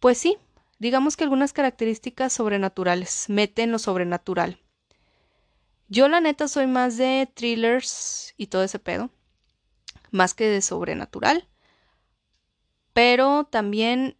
pues 0.00 0.18
sí, 0.18 0.36
digamos 0.78 1.16
que 1.16 1.24
algunas 1.24 1.52
características 1.52 2.32
sobrenaturales, 2.32 3.26
meten 3.28 3.70
lo 3.70 3.78
sobrenatural. 3.78 4.58
Yo 5.88 6.08
la 6.08 6.20
neta 6.20 6.48
soy 6.48 6.66
más 6.66 6.96
de 6.96 7.30
thrillers 7.34 8.34
y 8.36 8.46
todo 8.46 8.64
ese 8.64 8.78
pedo, 8.78 9.10
más 10.10 10.34
que 10.34 10.46
de 10.46 10.62
sobrenatural, 10.62 11.46
pero 12.92 13.44
también 13.44 14.16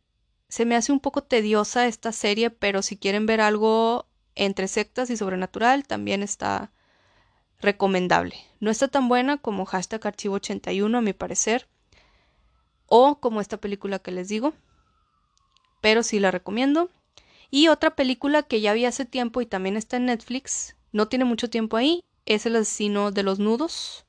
se 0.48 0.66
me 0.66 0.76
hace 0.76 0.92
un 0.92 1.00
poco 1.00 1.22
tediosa 1.22 1.86
esta 1.86 2.12
serie, 2.12 2.50
pero 2.50 2.82
si 2.82 2.96
quieren 2.98 3.24
ver 3.24 3.40
algo 3.40 4.07
entre 4.34 4.68
sectas 4.68 5.09
y 5.11 5.16
sobrenatural, 5.16 5.86
también 5.86 6.22
está 6.22 6.72
recomendable. 7.62 8.36
No 8.60 8.70
está 8.70 8.88
tan 8.88 9.08
buena 9.08 9.38
como 9.38 9.64
hashtag 9.64 10.06
archivo 10.06 10.34
81 10.34 10.98
a 10.98 11.00
mi 11.00 11.12
parecer, 11.12 11.68
o 12.86 13.20
como 13.20 13.40
esta 13.40 13.56
película 13.56 14.00
que 14.00 14.10
les 14.10 14.28
digo, 14.28 14.52
pero 15.80 16.02
sí 16.02 16.20
la 16.20 16.30
recomiendo. 16.30 16.90
Y 17.50 17.68
otra 17.68 17.94
película 17.96 18.42
que 18.42 18.60
ya 18.60 18.72
vi 18.72 18.84
hace 18.84 19.04
tiempo 19.04 19.40
y 19.40 19.46
también 19.46 19.76
está 19.76 19.96
en 19.96 20.06
Netflix, 20.06 20.76
no 20.90 21.08
tiene 21.08 21.24
mucho 21.24 21.48
tiempo 21.48 21.76
ahí, 21.76 22.04
es 22.26 22.44
El 22.46 22.56
asesino 22.56 23.10
de 23.10 23.22
los 23.22 23.38
nudos. 23.38 24.04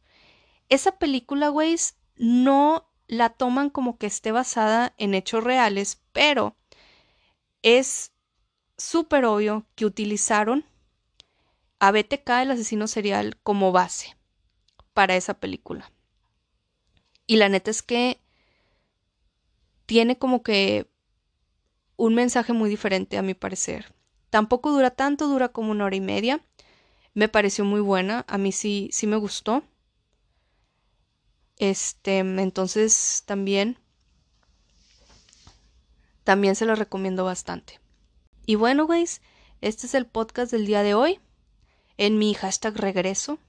Esa 0.70 0.98
película, 0.98 1.50
güey, 1.50 1.76
no 2.18 2.90
la 3.08 3.30
toman 3.30 3.70
como 3.70 3.98
que 3.98 4.08
esté 4.08 4.32
basada 4.32 4.94
en 4.98 5.14
hechos 5.14 5.44
reales, 5.44 6.02
pero 6.12 6.56
es 7.62 8.12
súper 8.78 9.26
obvio 9.26 9.66
que 9.76 9.86
utilizaron 9.86 10.66
a 11.84 11.92
BTK, 11.92 12.30
el 12.44 12.52
asesino 12.52 12.88
serial, 12.88 13.38
como 13.44 13.74
base 13.74 14.16
para 14.94 15.18
esa 15.18 15.34
película. 15.34 15.92
Y 17.28 17.36
la 17.36 17.50
neta 17.50 17.72
es 17.72 17.82
que 17.82 18.22
tiene 19.86 20.18
como 20.18 20.44
que 20.44 20.90
un 21.98 22.16
mensaje 22.16 22.54
muy 22.54 22.70
diferente 22.70 23.18
a 23.18 23.22
mi 23.22 23.34
parecer. 23.34 23.94
Tampoco 24.30 24.72
dura 24.72 24.92
tanto, 24.92 25.28
dura 25.28 25.50
como 25.50 25.72
una 25.72 25.84
hora 25.84 25.98
y 25.98 26.00
media. 26.00 26.46
Me 27.16 27.28
pareció 27.28 27.66
muy 27.66 27.82
buena, 27.82 28.24
a 28.30 28.38
mí 28.38 28.54
sí, 28.54 28.88
sí 28.94 29.06
me 29.06 29.18
gustó. 29.18 29.62
Este, 31.58 32.20
entonces 32.20 33.24
también, 33.26 33.78
también 36.24 36.56
se 36.56 36.66
lo 36.66 36.76
recomiendo 36.76 37.26
bastante. 37.26 37.82
Y 38.46 38.56
bueno, 38.56 38.88
guys, 38.88 39.22
este 39.60 39.86
es 39.88 39.94
el 39.96 40.06
podcast 40.06 40.50
del 40.50 40.66
día 40.66 40.82
de 40.82 40.94
hoy 40.94 41.20
en 41.98 42.18
mi 42.18 42.34
hashtag 42.34 42.76
regreso. 42.78 43.40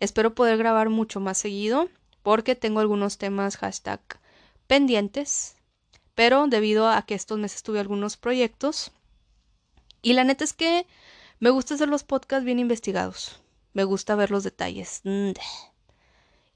Espero 0.00 0.34
poder 0.34 0.56
grabar 0.58 0.88
mucho 0.88 1.20
más 1.20 1.38
seguido 1.38 1.88
porque 2.22 2.54
tengo 2.54 2.80
algunos 2.80 3.18
temas 3.18 3.56
hashtag 3.56 4.00
pendientes, 4.66 5.56
pero 6.14 6.46
debido 6.46 6.88
a 6.88 7.02
que 7.02 7.14
estos 7.14 7.38
meses 7.38 7.62
tuve 7.62 7.80
algunos 7.80 8.16
proyectos 8.16 8.92
y 10.02 10.12
la 10.12 10.24
neta 10.24 10.44
es 10.44 10.52
que 10.52 10.86
me 11.38 11.50
gusta 11.50 11.74
hacer 11.74 11.88
los 11.88 12.04
podcasts 12.04 12.44
bien 12.44 12.58
investigados, 12.58 13.40
me 13.72 13.84
gusta 13.84 14.14
ver 14.14 14.30
los 14.30 14.44
detalles. 14.44 15.02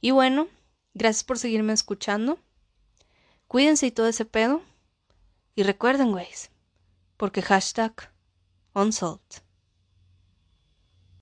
Y 0.01 0.11
bueno, 0.11 0.49
Gracias 0.97 1.25
por 1.25 1.41
seguirme 1.41 1.73
escuchando. 1.73 2.39
Cuídense 3.49 3.87
y 3.87 3.91
todo 3.91 4.07
ese 4.07 4.25
pedo. 4.25 4.63
Y 5.57 5.65
recuerden, 5.65 6.13
güeyes, 6.13 6.51
porque 7.17 7.43
hashtag 7.43 8.13
unsolved. 8.75 9.44